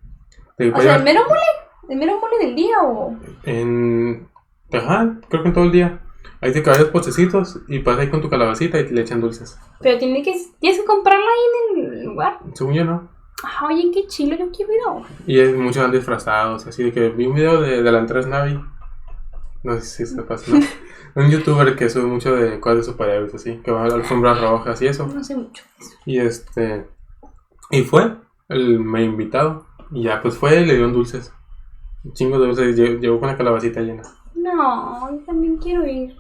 [0.58, 1.42] Te O sea, ¿el mero mole?
[1.90, 3.16] ¿El mero mole del día o...?
[3.44, 4.30] en.
[4.72, 6.00] Ajá, creo que en todo el día.
[6.40, 9.60] Ahí te caen los potecitos y pasas ahí con tu calabacita y le echan dulces.
[9.80, 12.40] Pero tiene que, tienes que comprarlo ahí en el lugar.
[12.54, 13.10] Según yo, no.
[13.44, 15.06] Ah, oye, qué chilo, yo quiero ir.
[15.28, 18.28] Y es, muchos van disfrazados, así de que vi un video de, de la Andrés
[18.28, 18.60] Navi.
[19.64, 20.60] No sé si se pasa, ¿no?
[21.24, 24.82] Un youtuber que sube mucho de cosas de superhéroes, así, que va a alfombras rojas
[24.82, 25.08] y eso.
[25.08, 25.64] No sé mucho.
[26.06, 26.88] Y este.
[27.70, 28.16] Y fue
[28.50, 29.66] el me invitado.
[29.92, 31.34] Y ya, pues fue, le dieron dulces.
[32.04, 34.04] Un chingo de dulces, lle- llegó con la calabacita llena.
[34.36, 36.16] No, yo también quiero ir.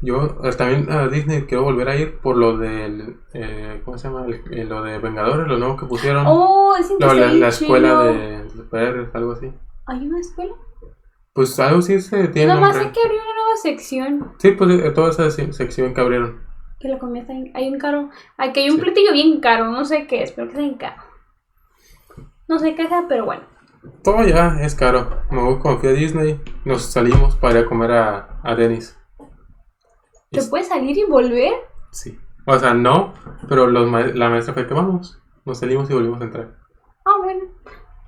[0.00, 3.16] Yo eh, también a Disney quiero volver a ir por lo del.
[3.34, 4.24] Eh, ¿Cómo se llama?
[4.26, 6.24] El- eh, lo de Vengadores, lo nuevo que pusieron.
[6.28, 9.52] Oh, está la, la escuela de superhéroes, algo así.
[9.86, 10.52] ¿Hay una escuela?
[11.34, 12.86] Pues algo sí se tiene Nada más nombre.
[12.88, 14.32] hay que abrir una nueva sección.
[14.38, 16.42] Sí, pues eh, toda esa se- sección que abrieron.
[16.78, 18.10] Que la comida está bien- Hay un caro.
[18.36, 18.82] Aquí hay un Sí.
[18.82, 19.66] platillo bien caro.
[19.70, 21.02] No sé qué es, pero que está bien caro.
[22.48, 23.44] No sé qué sea, pero bueno.
[24.04, 25.22] Todo ya es caro.
[25.30, 28.96] Me cuando fui a Disney, nos salimos para ir a comer a, a Dennis.
[30.30, 31.52] Y ¿Te puedes salir y volver?
[31.90, 32.18] Sí.
[32.46, 33.14] O sea, no,
[33.48, 35.20] pero los ma- la maestra fue que vamos.
[35.44, 36.56] Nos salimos y volvimos a entrar.
[37.04, 37.40] Ah, bueno.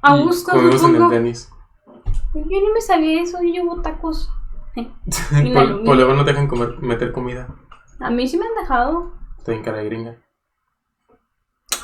[0.03, 1.51] A Y gusto, comimos en el Dennis.
[2.35, 4.31] Yo no me sabía eso, yo llevo tacos.
[4.75, 7.49] Por, luego no te dejan comer, meter comida.
[8.01, 9.13] A mí sí me han dejado.
[9.39, 10.19] Estoy en cara de gringa.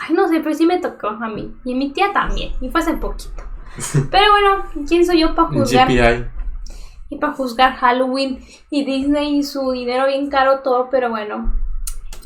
[0.00, 1.54] Ay, no sé, pero sí me tocó a mí.
[1.64, 2.52] Y a mi tía también.
[2.60, 3.42] Y fue hace poquito.
[4.10, 5.86] Pero bueno, ¿quién soy yo para juzgar?
[5.86, 6.26] GPI.
[7.10, 11.54] Y para juzgar Halloween y Disney y su dinero bien caro todo, pero bueno.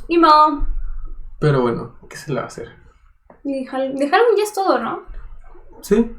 [0.08, 0.66] Ni modo.
[1.38, 2.68] Pero bueno, ¿qué se le va a hacer?
[3.42, 5.02] De Halloween ya es todo, ¿no?
[5.82, 6.14] Sí.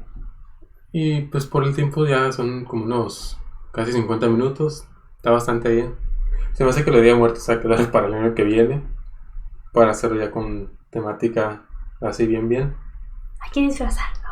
[0.98, 3.38] Y pues por el tiempo ya son como unos
[3.70, 4.88] casi 50 minutos.
[5.16, 5.94] Está bastante bien.
[6.54, 8.82] Se me hace que lo Día se va a quedar para el año que viene.
[9.74, 11.66] Para hacerlo ya con temática
[12.00, 12.74] así bien bien.
[13.40, 14.24] Hay que disfrazarnos.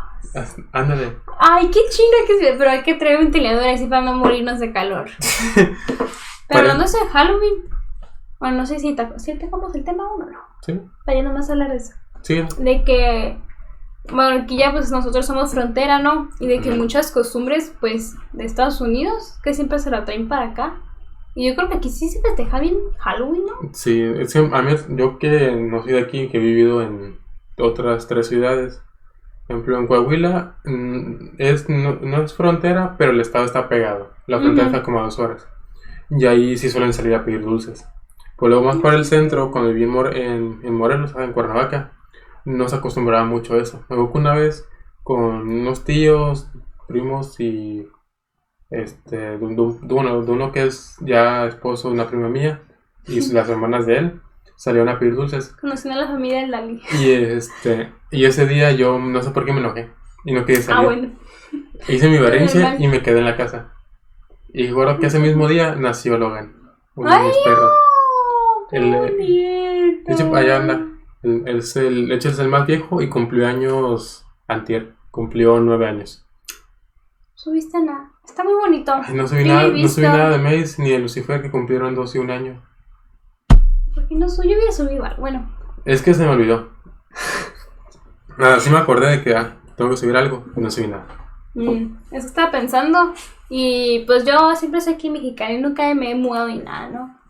[0.72, 1.18] Ándale.
[1.38, 4.72] Ay, qué chinga que se Pero hay que traer ventilador así para no morirnos de
[4.72, 5.10] calor.
[5.54, 5.68] Pero
[6.48, 7.54] Para- hablando de Halloween.
[8.40, 10.38] Bueno, no sé si, te, si tocamos el tema o no.
[10.62, 11.92] Sí, Para ya nomás hablar de eso.
[12.22, 12.42] sí.
[12.58, 13.38] De que
[14.11, 16.28] Bueno, aquí ya pues nosotros somos frontera, ¿no?
[16.38, 20.50] Y de que muchas costumbres, pues, de Estados Unidos, que siempre se la traen para
[20.50, 20.76] acá.
[21.34, 23.70] Y yo creo que aquí sí se festeja bien Halloween, ¿no?
[23.72, 27.18] Sí, es que a mí, yo que no soy de aquí, que he vivido en
[27.59, 28.82] otras tres ciudades.
[29.46, 34.11] Por ejemplo, en Coahuila mm, es, no, no es frontera, pero el estado está pegado.
[34.26, 35.48] La frontera está como a dos horas.
[36.11, 37.86] Y ahí sí suelen salir a pedir dulces.
[38.36, 41.92] Pues luego más para el centro, cuando viví en, en Morelos, en Cuernavaca,
[42.45, 43.84] no se acostumbraba mucho a eso.
[43.88, 44.66] Me que una vez
[45.03, 46.49] con unos tíos,
[46.88, 47.86] primos y
[48.70, 52.09] este, de, un- de un- de uno, de uno que es ya esposo de una
[52.09, 52.62] prima mía
[53.07, 54.20] y las hermanas de él
[54.57, 55.55] salieron a pedir dulces.
[55.61, 56.80] Conociendo a la familia del Lali.
[57.01, 59.90] Y este y ese día yo no sé por qué me enojé
[60.24, 60.80] y no quería salir.
[60.80, 61.12] Ah, bueno.
[61.88, 63.72] Hice mi berrinche y me quedé en la casa.
[64.53, 66.55] Y recuerdo que ese mismo día nació Logan,
[66.95, 67.72] uno de ¡Ay, mis perros.
[68.70, 70.05] El!
[70.05, 70.86] De hecho, allá anda.
[71.46, 74.94] Es el, de hecho, es el más viejo y cumplió años antier.
[75.10, 76.26] Cumplió nueve años.
[77.34, 78.10] Subiste nada.
[78.24, 78.92] Está muy bonito.
[78.94, 82.14] Ay, no subí, nada, no subí nada de Maze ni de Lucifer que cumplieron dos
[82.14, 82.62] y un año.
[83.94, 84.50] ¿Por qué no suyo?
[84.50, 85.16] Yo voy a subir igual.
[85.18, 85.50] Bueno.
[85.84, 86.70] Es que se me olvidó.
[88.38, 91.06] Nada, sí me acordé de que ah, tengo que subir algo y no subí nada.
[91.54, 93.14] Mm, eso estaba pensando.
[93.48, 97.20] Y pues yo siempre soy aquí mexicana y nunca me he mudado ni nada, ¿no?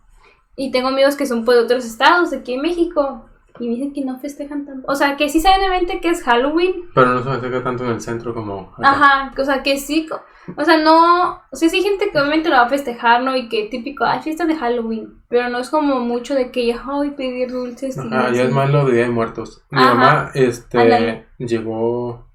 [0.56, 3.26] Y tengo amigos que son pues, de otros estados, de aquí en México.
[3.60, 4.84] Y dicen que no festejan tanto.
[4.90, 6.90] O sea, que sí saben obviamente que es Halloween.
[6.92, 8.90] Pero no se acerca tanto en el centro como acá.
[8.90, 10.08] Ajá, o sea, que sí.
[10.56, 11.34] O sea, no.
[11.52, 13.36] O sea, sí hay gente que obviamente lo va a festejar, ¿no?
[13.36, 15.22] Y que típico, ah, fiesta de Halloween.
[15.28, 17.96] Pero no es como mucho de que, ay, pedir dulces.
[17.96, 18.08] así.
[18.10, 19.64] ya es más lo de Día de Muertos.
[19.70, 19.94] Mi Ajá.
[19.94, 21.28] mamá este, Ándale.
[21.38, 22.26] llegó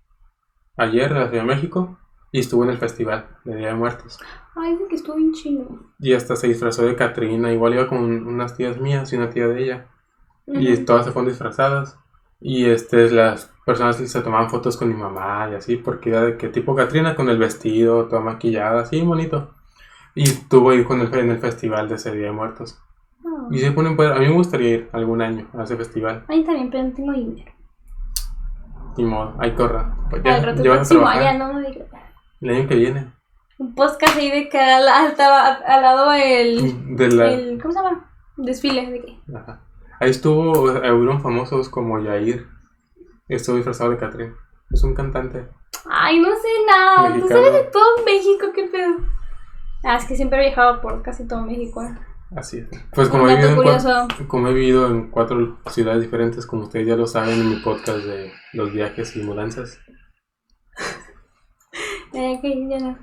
[0.78, 1.98] ayer de la Ciudad de México
[2.32, 4.20] y estuvo en el festival de Día de Muertos.
[4.56, 5.92] Ay, dicen que estuvo bien chino.
[6.00, 7.52] Y hasta se disfrazó de Catrina.
[7.52, 9.88] Igual iba con unas tías mías y una tía de ella.
[10.54, 10.86] Y Ujú.
[10.86, 11.98] todas se fueron disfrazadas.
[12.42, 16.38] Y este, las personas se tomaban fotos con mi mamá y así, porque era de
[16.38, 19.52] que tipo Catrina con el vestido, toda maquillada, así bonito.
[20.16, 22.80] Y estuvo ahí con el, en el festival de ese Día de Muertos.
[23.26, 23.48] Ah.
[23.52, 26.24] Y se ponen, pues, a mí me gustaría ir algún año a ese festival.
[26.28, 27.52] Ay, también, pero no tengo dinero.
[28.98, 29.96] Ni modo, hay corra.
[30.10, 31.88] Pues ya, Al rato ya vas a próximo año, no me digas.
[32.42, 33.12] El año que viene.
[33.60, 37.62] Un podcast ahí de que al, al, al lado el, De la, el.
[37.62, 38.10] ¿Cómo se llama?
[38.38, 39.20] Desfile de qué.
[39.36, 39.62] Ajá.
[40.00, 42.48] Ahí estuvo, hubieron famosos como Yair.
[43.28, 44.34] Estuvo disfrazado de Catrín.
[44.72, 45.48] Es un cantante.
[45.90, 47.08] Ay, no sé nada.
[47.10, 47.42] Tú Mexicano.
[47.42, 48.96] sabes de todo México, qué pedo.
[49.84, 51.84] Ah, es que siempre he viajado por casi todo México.
[51.84, 51.98] ¿eh?
[52.36, 52.68] Así es.
[52.94, 53.64] Pues como he, vivido
[54.20, 57.56] en como he vivido en cuatro ciudades diferentes, como ustedes ya lo saben en mi
[57.58, 59.80] podcast de los viajes y mudanzas.
[62.12, 62.98] Eh, que ya no.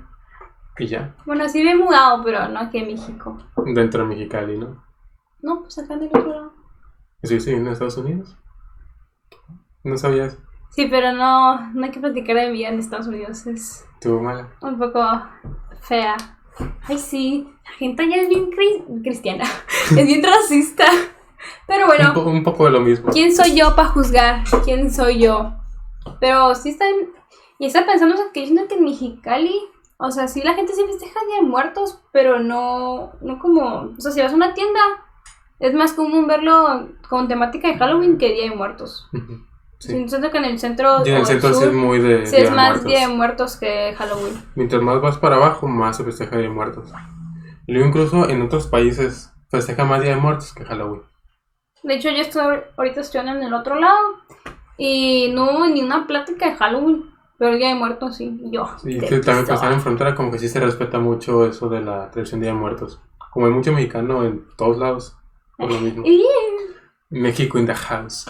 [0.77, 3.37] Y ya, Bueno, sí me he mudado, pero no aquí en México.
[3.73, 4.83] dentro de Mexicali, ¿no?
[5.41, 6.46] No, pues acá en el otro lado.
[7.21, 8.37] ¿Estuviste viviendo en Estados Unidos?
[9.83, 10.37] No sabías.
[10.71, 13.47] Sí, pero no, no hay que platicar de vida en Estados Unidos.
[13.47, 14.49] Es Estuvo mala.
[14.61, 15.01] un poco
[15.81, 16.15] fea.
[16.87, 19.45] Ay, sí, la gente allá es bien cri- cristiana.
[19.97, 20.85] es bien racista.
[21.67, 23.09] Pero Un, bueno, po- un poco de lo mismo.
[23.11, 24.43] ¿quién soy yo para juzgar?
[24.63, 25.53] ¿Quién soy yo?
[26.19, 26.91] Pero sí están.
[27.59, 29.55] Y está pensando o sea, que diciendo que en Mexicali.
[29.99, 33.93] O sea, sí la gente sí festeja Día de Muertos, pero no, no como.
[33.97, 34.79] O sea, si vas a una tienda,
[35.59, 39.09] es más común verlo con temática de Halloween que Día de Muertos.
[39.79, 39.91] Sí.
[39.91, 41.05] Sí, siento que en el centro.
[41.05, 42.83] Y en el centro sí sur, es muy de sí es más.
[42.83, 44.33] Día de Muertos que Halloween.
[44.55, 46.91] Mientras más vas para abajo, más se festeja Día de Muertos.
[47.67, 51.03] Y luego incluso en otros países festeja más Día de Muertos que Halloween.
[51.83, 53.97] De hecho, yo estoy ahorita estudiando en el otro lado
[54.77, 57.05] y no hubo ni una plática de Halloween,
[57.37, 58.35] pero el Día de Muertos sí.
[58.43, 58.67] y Yo.
[58.81, 61.81] Sí, ¿qué que también pasar en frontera como que sí se respeta mucho eso de
[61.81, 62.99] la tradición de Día de Muertos.
[63.31, 65.16] Como hay mucho mexicano en todos lados,
[65.57, 66.03] por lo mismo.
[66.05, 66.25] Y
[67.09, 68.25] México in the house.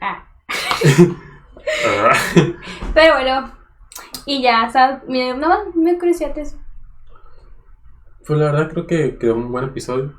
[0.00, 0.24] Ah.
[2.94, 3.50] Pero bueno,
[4.26, 6.58] y ya, o sea, nada más me curiosidad eso.
[8.26, 10.12] Pues la verdad creo que quedó un buen episodio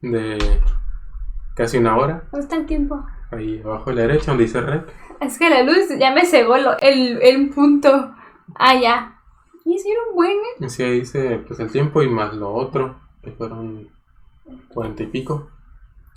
[0.00, 0.60] de
[1.56, 2.24] casi una hora.
[2.30, 3.04] ¿Dónde está el tiempo?
[3.30, 4.92] Ahí abajo a la derecha donde dice rec.
[5.20, 8.14] Es que la luz ya me cegó lo- el, el punto.
[8.56, 9.20] Ah, ya.
[9.64, 10.68] Y hicieron buen, ¿eh?
[10.68, 13.88] Sí, ahí dice pues el tiempo y más lo otro, que fueron
[14.68, 15.50] cuarenta y pico.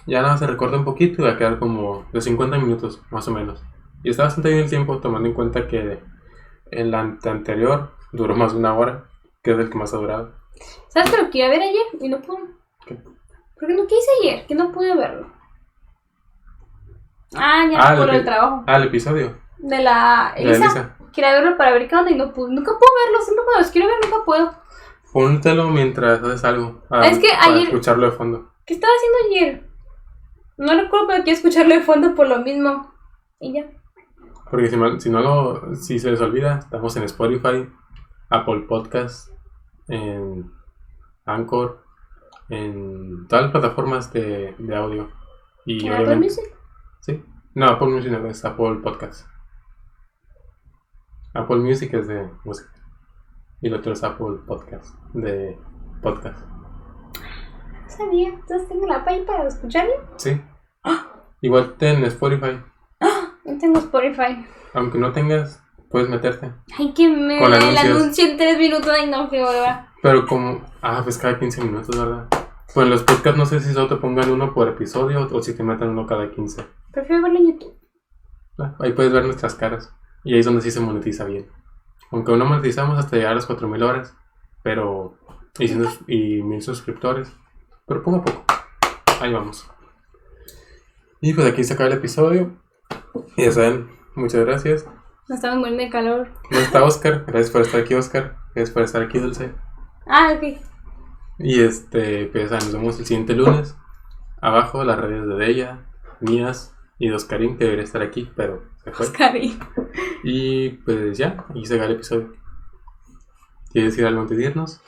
[0.06, 3.28] Ya nada, se recorta un poquito y va a quedar como de 50 minutos, más
[3.28, 3.62] o menos.
[4.04, 6.00] Y está bastante bien el tiempo, tomando en cuenta que
[6.72, 9.06] el ante- anterior duró más de una hora,
[9.44, 10.34] que es el que más ha durado.
[10.88, 12.40] ¿Sabes que lo quería ver ayer y no pude?
[12.86, 12.96] ¿Qué?
[12.96, 13.86] ¿Por qué no?
[13.88, 14.46] ¿Qué hice ayer?
[14.48, 15.32] Que no pude verlo.
[17.36, 18.64] Ah, ya, Ah, lo por el trabajo.
[18.68, 20.34] Ah, el episodio De la.
[20.38, 20.96] Elisa.
[21.12, 22.54] Quería verlo para ver qué onda y no pude.
[22.54, 24.52] Nunca puedo verlo, siempre cuando los quiero ver nunca puedo.
[25.14, 26.84] Póntelo mientras haces algo.
[27.04, 28.52] Es que para ayer- escucharlo de fondo.
[28.66, 29.70] ¿Qué estaba haciendo ayer?
[30.58, 32.92] No recuerdo, pero quiero escucharlo de fondo por lo mismo.
[33.40, 33.66] Y ya.
[34.50, 37.70] Porque si, mal- si no lo, si se les olvida, estamos en Spotify,
[38.30, 39.30] Apple Podcast,
[39.88, 40.52] en
[41.26, 41.84] Anchor,
[42.50, 45.10] en todas las plataformas de, de audio.
[45.66, 46.46] Y ¿En Apple Music?
[47.02, 47.24] Sí.
[47.56, 49.28] No, Apple Music no, es Apple Podcast.
[51.34, 52.70] Apple Music es de música.
[53.62, 55.58] Y el otro es Apple Podcast, de
[56.02, 56.40] podcast.
[56.46, 58.30] No sabía.
[58.30, 59.94] Entonces tengo la pay para escucharlo.
[60.18, 60.40] Sí.
[61.42, 62.62] Igual ten Spotify.
[63.46, 64.46] No tengo Spotify.
[64.74, 66.52] Aunque no tengas, puedes meterte.
[66.78, 67.86] Ay, que me Con el anuncios.
[67.98, 68.90] anuncio en tres minutos.
[68.90, 69.88] Ay, no, qué hueva.
[70.04, 70.62] Pero como...
[70.82, 72.28] Ah, pues cada 15 minutos, ¿verdad?
[72.74, 75.56] Pues en los podcasts no sé si solo te pongan uno por episodio o si
[75.56, 76.64] te metan uno cada 15.
[76.92, 77.74] Prefiero verlo en YouTube.
[78.60, 79.92] Ah, Ahí puedes ver nuestras caras.
[80.24, 81.48] Y ahí es donde sí se monetiza bien.
[82.12, 84.18] Aunque aún no monetizamos hasta llegar a las 4000 horas.
[84.64, 85.18] Pero.
[85.60, 85.72] Y,
[86.08, 87.36] y 1000 suscriptores.
[87.86, 88.46] Pero poco a poco.
[89.22, 89.70] Ahí vamos.
[91.22, 92.58] Y pues aquí se acaba el episodio.
[93.36, 94.86] Y ya saben, muchas gracias.
[95.28, 96.30] Nos estamos muriendo de calor.
[96.52, 97.26] No está Oscar.
[97.28, 98.38] Gracias por estar aquí, Oscar.
[98.54, 99.54] Gracias por estar aquí, Dulce.
[100.06, 100.60] Ah, ok.
[101.40, 103.76] Y este, pues ya, nos vemos el siguiente lunes.
[104.42, 105.86] Abajo las redes de Deya,
[106.22, 108.64] mías y de Oscarín, que debería estar aquí, pero.
[108.98, 109.58] Oscari.
[110.24, 112.34] Y pues ya, aquí se acaba el episodio.
[113.72, 114.82] ¿Quieres decir algo antes de irnos?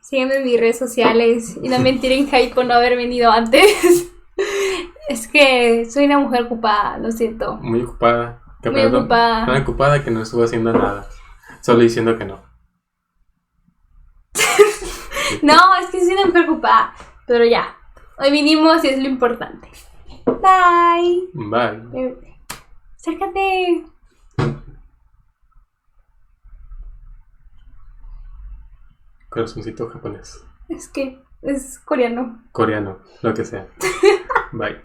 [0.00, 4.10] Sígueme en mis redes sociales y no me tiren hate por no haber venido antes.
[5.08, 7.56] es que soy una mujer ocupada, lo siento.
[7.56, 8.42] Muy ocupada.
[8.62, 9.46] Que Muy ocupada.
[9.46, 11.08] Tan ocupada que no estuvo haciendo nada.
[11.62, 12.40] Solo diciendo que no.
[15.42, 16.94] No, es que soy una mujer ocupada.
[17.26, 17.76] Pero ya,
[18.18, 19.68] hoy vinimos y es lo importante.
[20.26, 21.30] Bye.
[21.32, 22.31] Bye.
[23.02, 23.84] Acércate.
[29.28, 30.44] Corazoncito japonés.
[30.68, 32.44] Es que es coreano.
[32.52, 33.66] Coreano, lo que sea.
[34.52, 34.78] Bye.